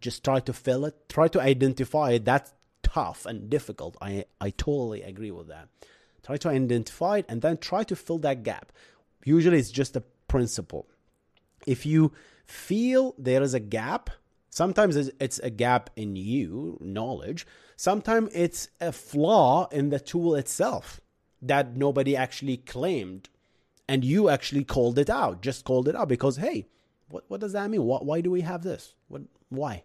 Just 0.00 0.24
try 0.24 0.40
to 0.40 0.52
fill 0.52 0.84
it, 0.84 1.08
try 1.08 1.28
to 1.28 1.40
identify 1.40 2.10
it. 2.10 2.24
That's 2.24 2.52
tough 2.82 3.24
and 3.24 3.48
difficult. 3.48 3.96
I, 4.02 4.26
I 4.40 4.50
totally 4.50 5.02
agree 5.02 5.30
with 5.30 5.48
that. 5.48 5.68
Try 6.24 6.36
to 6.38 6.48
identify 6.48 7.18
it 7.18 7.26
and 7.28 7.40
then 7.40 7.56
try 7.56 7.84
to 7.84 7.96
fill 7.96 8.18
that 8.18 8.42
gap. 8.42 8.72
Usually 9.24 9.58
it's 9.58 9.70
just 9.70 9.96
a 9.96 10.02
principle. 10.28 10.86
If 11.66 11.86
you 11.86 12.12
feel 12.44 13.14
there 13.16 13.42
is 13.42 13.54
a 13.54 13.60
gap, 13.60 14.10
sometimes 14.50 14.96
it's 14.96 15.38
a 15.38 15.50
gap 15.50 15.90
in 15.96 16.16
you, 16.16 16.78
knowledge, 16.80 17.46
sometimes 17.76 18.30
it's 18.34 18.68
a 18.80 18.92
flaw 18.92 19.68
in 19.70 19.90
the 19.90 20.00
tool 20.00 20.34
itself 20.34 21.00
that 21.40 21.76
nobody 21.76 22.16
actually 22.16 22.58
claimed 22.58 23.28
and 23.88 24.04
you 24.04 24.28
actually 24.28 24.64
called 24.64 24.98
it 24.98 25.10
out 25.10 25.42
just 25.42 25.64
called 25.64 25.88
it 25.88 25.96
out 25.96 26.08
because 26.08 26.36
hey 26.36 26.66
what, 27.08 27.24
what 27.28 27.40
does 27.40 27.52
that 27.52 27.70
mean? 27.70 27.84
Why, 27.84 27.98
why 27.98 28.20
do 28.20 28.30
we 28.30 28.40
have 28.40 28.62
this? 28.62 28.94
What 29.08 29.22
why? 29.48 29.84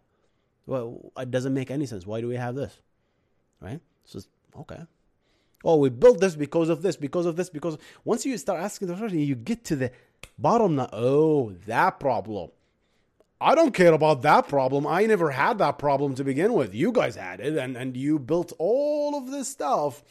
Well 0.65 1.11
it 1.17 1.31
doesn't 1.31 1.53
make 1.53 1.71
any 1.71 1.85
sense. 1.85 2.05
Why 2.05 2.21
do 2.21 2.27
we 2.27 2.35
have 2.35 2.55
this? 2.55 2.81
Right? 3.61 3.79
So 4.05 4.19
okay. 4.57 4.81
Oh 5.63 5.77
we 5.77 5.89
built 5.89 6.19
this 6.19 6.35
because 6.35 6.69
of 6.69 6.81
this 6.81 6.95
because 6.95 7.25
of 7.25 7.35
this 7.35 7.49
because 7.49 7.77
once 8.05 8.25
you 8.25 8.37
start 8.37 8.61
asking 8.61 8.87
the 8.87 8.95
question 8.95 9.19
you 9.19 9.35
get 9.35 9.63
to 9.65 9.75
the 9.75 9.91
bottom 10.37 10.77
line 10.77 10.89
oh 10.93 11.51
that 11.67 11.99
problem. 11.99 12.51
I 13.41 13.55
don't 13.55 13.73
care 13.73 13.93
about 13.93 14.21
that 14.23 14.49
problem. 14.49 14.85
I 14.85 15.05
never 15.05 15.31
had 15.31 15.59
that 15.59 15.79
problem 15.79 16.13
to 16.15 16.25
begin 16.25 16.53
with. 16.53 16.75
You 16.75 16.91
guys 16.91 17.15
had 17.15 17.39
it, 17.39 17.55
and, 17.55 17.77
and 17.77 17.95
you 17.95 18.19
built 18.19 18.51
all 18.59 19.17
of 19.17 19.31
this 19.31 19.47
stuff 19.47 20.03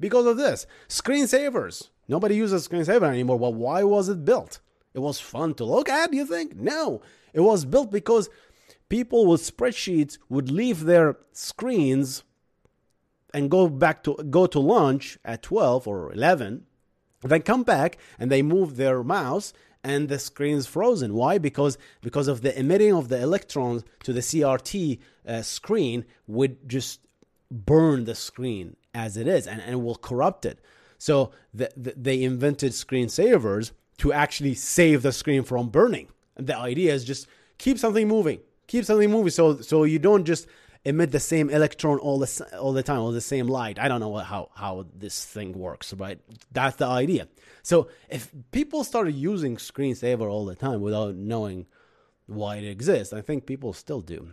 because 0.00 0.26
of 0.26 0.36
this. 0.36 0.66
Screensavers. 0.88 1.90
Nobody 2.08 2.36
uses 2.36 2.68
screensaver 2.68 3.08
anymore. 3.08 3.38
Well, 3.38 3.54
why 3.54 3.82
was 3.82 4.08
it 4.08 4.24
built? 4.24 4.60
It 4.92 5.00
was 5.00 5.18
fun 5.18 5.54
to 5.54 5.64
look 5.64 5.88
at, 5.88 6.12
you 6.12 6.24
think? 6.24 6.54
No. 6.56 7.02
It 7.32 7.40
was 7.40 7.64
built 7.64 7.90
because 7.90 8.30
people 8.88 9.26
with 9.26 9.42
spreadsheets 9.42 10.18
would 10.28 10.50
leave 10.50 10.84
their 10.84 11.16
screens 11.32 12.22
and 13.32 13.50
go 13.50 13.68
back 13.68 14.04
to 14.04 14.14
go 14.30 14.46
to 14.46 14.60
lunch 14.60 15.18
at 15.24 15.42
12 15.42 15.88
or 15.88 16.12
11 16.12 16.64
then 17.22 17.42
come 17.42 17.62
back 17.62 17.98
and 18.18 18.30
they 18.30 18.42
move 18.42 18.76
their 18.76 19.02
mouse 19.02 19.52
and 19.82 20.08
the 20.08 20.18
screen's 20.18 20.66
frozen 20.66 21.14
why 21.14 21.38
because 21.38 21.76
because 22.02 22.28
of 22.28 22.42
the 22.42 22.56
emitting 22.58 22.94
of 22.94 23.08
the 23.08 23.20
electrons 23.20 23.82
to 24.04 24.12
the 24.12 24.20
crt 24.20 24.98
uh, 25.26 25.42
screen 25.42 26.04
would 26.26 26.68
just 26.68 27.08
burn 27.50 28.04
the 28.04 28.14
screen 28.14 28.76
as 28.94 29.16
it 29.16 29.26
is 29.26 29.46
and, 29.46 29.60
and 29.62 29.84
will 29.84 29.96
corrupt 29.96 30.44
it 30.44 30.60
so 31.04 31.32
the, 31.52 31.68
the, 31.76 31.92
they 31.98 32.22
invented 32.22 32.72
screensavers 32.72 33.72
to 33.98 34.14
actually 34.14 34.54
save 34.54 35.02
the 35.02 35.12
screen 35.12 35.42
from 35.42 35.68
burning. 35.68 36.08
And 36.34 36.46
the 36.46 36.56
idea 36.56 36.94
is 36.94 37.04
just 37.04 37.26
keep 37.58 37.78
something 37.78 38.08
moving, 38.08 38.40
keep 38.68 38.86
something 38.86 39.10
moving, 39.10 39.28
so 39.28 39.60
so 39.60 39.84
you 39.84 39.98
don't 39.98 40.24
just 40.24 40.46
emit 40.82 41.10
the 41.10 41.20
same 41.20 41.50
electron 41.50 41.98
all 41.98 42.18
the 42.18 42.58
all 42.58 42.72
the 42.72 42.82
time 42.82 43.02
or 43.02 43.12
the 43.12 43.20
same 43.20 43.48
light. 43.48 43.78
I 43.78 43.86
don't 43.86 44.00
know 44.00 44.16
how 44.16 44.48
how 44.54 44.86
this 44.96 45.26
thing 45.26 45.52
works, 45.52 45.92
but 45.92 46.20
that's 46.52 46.76
the 46.76 46.86
idea. 46.86 47.28
So 47.62 47.88
if 48.08 48.32
people 48.50 48.82
started 48.82 49.14
using 49.14 49.56
screensaver 49.56 50.26
all 50.32 50.46
the 50.46 50.56
time 50.56 50.80
without 50.80 51.16
knowing 51.16 51.66
why 52.24 52.56
it 52.56 52.64
exists, 52.64 53.12
I 53.12 53.20
think 53.20 53.44
people 53.44 53.74
still 53.74 54.00
do. 54.00 54.30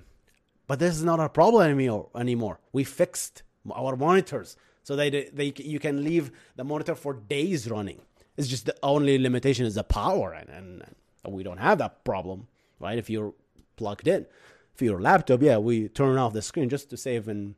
But 0.67 0.79
this 0.79 0.95
is 0.95 1.03
not 1.03 1.19
a 1.19 1.27
problem 1.27 1.63
anymore. 1.69 2.07
Anymore, 2.15 2.61
we 2.71 2.85
fixed 2.85 3.43
our 3.69 3.97
monitors 3.97 4.55
so 4.83 4.95
they, 4.95 5.09
they 5.09 5.53
you 5.57 5.79
can 5.79 6.03
leave 6.03 6.31
the 6.55 6.63
monitor 6.63 6.95
for 6.95 7.13
days 7.13 7.69
running. 7.69 8.01
It's 8.37 8.47
just 8.47 8.65
the 8.65 8.75
only 8.81 9.17
limitation 9.17 9.65
is 9.65 9.75
the 9.75 9.83
power, 9.83 10.33
and, 10.33 10.49
and, 10.49 10.83
and 11.23 11.33
we 11.33 11.43
don't 11.43 11.57
have 11.57 11.77
that 11.79 12.03
problem, 12.03 12.47
right? 12.79 12.97
If 12.97 13.09
you're 13.09 13.33
plugged 13.75 14.07
in, 14.07 14.25
for 14.73 14.85
your 14.85 15.01
laptop, 15.01 15.41
yeah, 15.41 15.57
we 15.57 15.89
turn 15.89 16.17
off 16.17 16.33
the 16.33 16.41
screen 16.41 16.69
just 16.69 16.89
to 16.89 16.97
save 16.97 17.27
in 17.27 17.55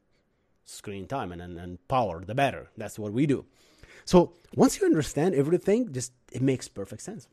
screen 0.65 1.07
time 1.07 1.31
and, 1.31 1.41
and, 1.41 1.57
and 1.59 1.88
power, 1.88 2.23
the 2.25 2.36
better. 2.36 2.69
That's 2.77 2.97
what 2.97 3.13
we 3.13 3.25
do. 3.25 3.45
So 4.05 4.33
once 4.55 4.79
you 4.79 4.86
understand 4.86 5.36
everything, 5.36 5.91
just 5.91 6.12
it 6.31 6.41
makes 6.41 6.67
perfect 6.67 7.01
sense. 7.01 7.27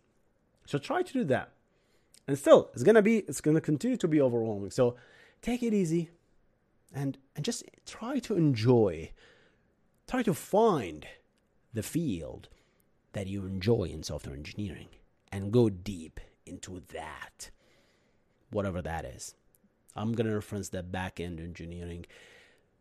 So 0.66 0.78
try 0.78 1.02
to 1.02 1.12
do 1.12 1.24
that. 1.24 1.50
And 2.28 2.38
still, 2.38 2.70
it's 2.74 2.82
gonna 2.82 3.02
be 3.02 3.18
it's 3.18 3.40
gonna 3.40 3.60
continue 3.60 3.96
to 3.96 4.08
be 4.08 4.20
overwhelming. 4.20 4.70
So 4.70 4.96
take 5.42 5.62
it 5.62 5.74
easy 5.74 6.10
and 6.94 7.18
and 7.34 7.44
just 7.44 7.64
try 7.86 8.18
to 8.20 8.36
enjoy 8.36 9.10
Try 10.10 10.24
to 10.24 10.34
find 10.34 11.06
the 11.72 11.84
field 11.84 12.48
that 13.12 13.28
you 13.28 13.46
enjoy 13.46 13.84
in 13.84 14.02
software 14.02 14.34
engineering 14.34 14.88
and 15.30 15.52
go 15.52 15.70
deep 15.70 16.18
into 16.44 16.82
that, 16.92 17.50
whatever 18.50 18.82
that 18.82 19.04
is. 19.04 19.36
I'm 19.94 20.12
to 20.16 20.34
reference 20.34 20.70
the 20.70 20.82
backend 20.82 21.38
engineering 21.38 22.06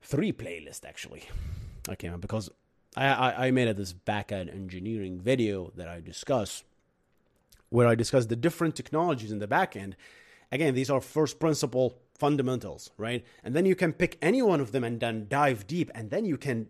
three 0.02 0.34
playlist 0.34 0.84
actually. 0.88 1.30
Okay, 1.88 2.10
because 2.20 2.50
I, 2.98 3.06
I, 3.06 3.46
I 3.46 3.52
made 3.52 3.78
this 3.78 3.94
backend 3.94 4.52
engineering 4.52 5.20
video 5.20 5.72
that 5.76 5.88
I 5.88 6.00
discuss 6.00 6.64
where 7.70 7.86
I 7.86 7.94
discuss 7.94 8.26
the 8.26 8.36
different 8.36 8.76
technologies 8.76 9.32
in 9.32 9.38
the 9.38 9.48
backend. 9.48 9.94
Again, 10.52 10.74
these 10.74 10.90
are 10.90 11.00
first 11.00 11.40
principle 11.40 12.00
fundamentals, 12.18 12.90
right? 12.98 13.24
And 13.44 13.56
then 13.56 13.68
you 13.68 13.76
can 13.76 13.94
pick 13.94 14.18
any 14.20 14.42
one 14.42 14.62
of 14.62 14.72
them 14.72 14.84
and 14.84 15.00
then 15.00 15.28
dive 15.30 15.68
deep, 15.68 15.92
and 15.94 16.10
then 16.10 16.26
you 16.26 16.36
can 16.36 16.70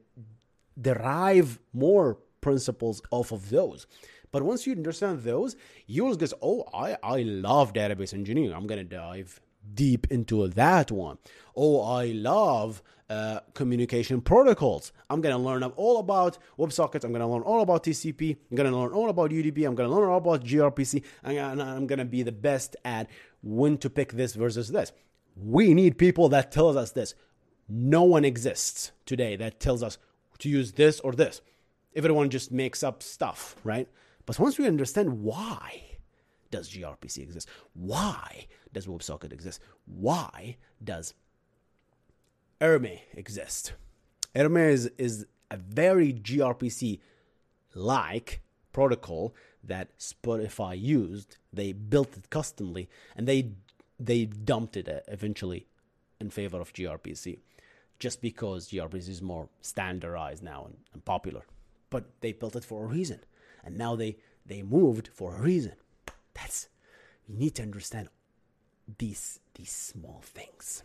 derive 0.79 1.59
more 1.73 2.17
principles 2.41 3.01
off 3.11 3.31
of 3.31 3.49
those. 3.49 3.87
But 4.31 4.43
once 4.43 4.67
you 4.67 4.73
understand 4.73 5.23
those, 5.23 5.55
you'll 5.87 6.15
just, 6.15 6.33
oh, 6.41 6.65
I, 6.73 6.97
I 7.01 7.21
love 7.23 7.73
database 7.73 8.13
engineering. 8.13 8.53
I'm 8.53 8.67
going 8.67 8.79
to 8.79 8.95
dive 8.95 9.39
deep 9.73 10.07
into 10.11 10.47
that 10.47 10.91
one. 10.91 11.17
Oh, 11.55 11.81
I 11.81 12.07
love 12.07 12.81
uh, 13.09 13.39
communication 13.55 14.21
protocols. 14.21 14.91
I'm 15.09 15.21
going 15.21 15.35
to 15.35 15.41
learn 15.41 15.63
all 15.63 15.99
about 15.99 16.37
WebSockets. 16.57 17.03
I'm 17.03 17.11
going 17.11 17.21
to 17.21 17.27
learn 17.27 17.41
all 17.41 17.61
about 17.61 17.83
TCP. 17.83 18.37
I'm 18.51 18.55
going 18.55 18.69
to 18.69 18.77
learn 18.77 18.93
all 18.93 19.09
about 19.09 19.31
UDP. 19.31 19.65
I'm 19.65 19.75
going 19.75 19.89
to 19.89 19.95
learn 19.95 20.09
all 20.09 20.17
about 20.17 20.43
gRPC. 20.43 21.03
And 21.23 21.61
I'm 21.61 21.87
going 21.87 21.99
to 21.99 22.05
be 22.05 22.23
the 22.23 22.31
best 22.31 22.75
at 22.85 23.09
when 23.41 23.77
to 23.79 23.89
pick 23.89 24.13
this 24.13 24.35
versus 24.35 24.69
this. 24.69 24.91
We 25.35 25.73
need 25.73 25.97
people 25.97 26.29
that 26.29 26.51
tells 26.51 26.75
us 26.75 26.91
this. 26.91 27.15
No 27.67 28.03
one 28.03 28.25
exists 28.25 28.91
today 29.05 29.35
that 29.37 29.59
tells 29.59 29.83
us 29.83 29.97
to 30.39 30.49
use 30.49 30.73
this 30.73 30.99
or 30.99 31.13
this. 31.13 31.41
Everyone 31.95 32.29
just 32.29 32.51
makes 32.51 32.83
up 32.83 33.03
stuff, 33.03 33.55
right? 33.63 33.87
But 34.25 34.39
once 34.39 34.57
we 34.57 34.67
understand 34.67 35.21
why 35.23 35.97
does 36.51 36.69
gRPC 36.69 37.19
exist, 37.19 37.47
why 37.73 38.47
does 38.73 38.87
WebSocket 38.87 39.33
exist, 39.33 39.61
why 39.85 40.57
does 40.83 41.13
Hermes 42.61 42.99
exist? 43.13 43.73
Hermes 44.35 44.85
is, 44.85 44.91
is 44.97 45.25
a 45.51 45.57
very 45.57 46.13
gRPC 46.13 46.99
like 47.73 48.41
protocol 48.71 49.33
that 49.63 49.97
Spotify 49.97 50.79
used. 50.79 51.37
They 51.51 51.71
built 51.73 52.15
it 52.17 52.29
customly 52.29 52.89
and 53.15 53.27
they 53.27 53.51
they 53.99 54.25
dumped 54.25 54.77
it 54.77 54.87
uh, 54.87 54.99
eventually 55.09 55.67
in 56.21 56.29
favor 56.29 56.61
of 56.61 56.71
gRPC 56.71 57.39
just 57.99 58.21
because 58.21 58.69
gRPC 58.69 59.09
is 59.09 59.21
more 59.21 59.49
standardized 59.61 60.41
now 60.41 60.65
and, 60.65 60.77
and 60.93 61.05
popular. 61.05 61.43
But 61.89 62.05
they 62.21 62.31
built 62.31 62.55
it 62.55 62.63
for 62.63 62.85
a 62.85 62.87
reason. 62.87 63.19
And 63.63 63.77
now 63.77 63.95
they, 63.95 64.17
they 64.45 64.61
moved 64.61 65.09
for 65.13 65.35
a 65.35 65.41
reason. 65.41 65.73
That's 66.33 66.69
you 67.27 67.37
need 67.37 67.55
to 67.55 67.63
understand 67.63 68.09
these 68.97 69.39
these 69.53 69.71
small 69.71 70.21
things. 70.23 70.83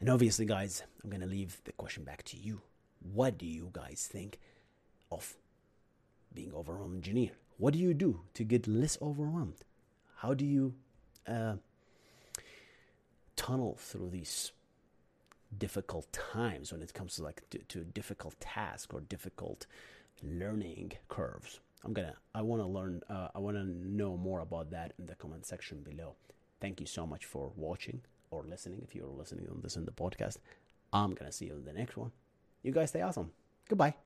And 0.00 0.10
obviously, 0.10 0.44
guys, 0.44 0.82
I'm 1.02 1.10
gonna 1.10 1.26
leave 1.26 1.60
the 1.64 1.72
question 1.72 2.04
back 2.04 2.22
to 2.24 2.36
you. 2.36 2.60
What 3.00 3.38
do 3.38 3.46
you 3.46 3.70
guys 3.72 4.08
think 4.10 4.38
of 5.10 5.36
being 6.34 6.52
overwhelmed 6.54 6.96
engineer? 6.96 7.30
What 7.56 7.72
do 7.72 7.78
you 7.78 7.94
do 7.94 8.20
to 8.34 8.44
get 8.44 8.66
less 8.66 8.98
overwhelmed? 9.00 9.64
How 10.16 10.34
do 10.34 10.44
you 10.44 10.74
uh, 11.26 11.56
tunnel 13.36 13.76
through 13.78 14.10
these 14.10 14.52
difficult 15.56 16.12
times 16.12 16.72
when 16.72 16.82
it 16.82 16.92
comes 16.92 17.16
to 17.16 17.22
like 17.22 17.42
to, 17.50 17.58
to 17.58 17.84
difficult 17.84 18.38
task 18.40 18.92
or 18.92 19.00
difficult 19.00 19.66
learning 20.22 20.92
curves 21.08 21.60
I'm 21.84 21.92
gonna 21.92 22.14
I 22.34 22.42
want 22.42 22.62
to 22.62 22.66
learn 22.66 23.02
uh, 23.08 23.28
I 23.34 23.38
want 23.38 23.56
to 23.56 23.64
know 23.64 24.16
more 24.16 24.40
about 24.40 24.70
that 24.70 24.92
in 24.98 25.06
the 25.06 25.14
comment 25.14 25.46
section 25.46 25.82
below. 25.82 26.14
Thank 26.60 26.80
you 26.80 26.86
so 26.86 27.06
much 27.06 27.24
for 27.24 27.52
watching 27.56 28.00
or 28.30 28.44
listening 28.44 28.80
if 28.82 28.94
you're 28.94 29.06
listening 29.06 29.46
on 29.48 29.60
this 29.62 29.76
in 29.76 29.84
the 29.84 29.92
podcast. 29.92 30.38
I'm 30.92 31.14
gonna 31.14 31.32
see 31.32 31.46
you 31.46 31.54
in 31.54 31.64
the 31.64 31.72
next 31.72 31.96
one. 31.96 32.12
You 32.62 32.72
guys 32.72 32.90
stay 32.90 33.02
awesome. 33.02 33.30
Goodbye. 33.68 33.98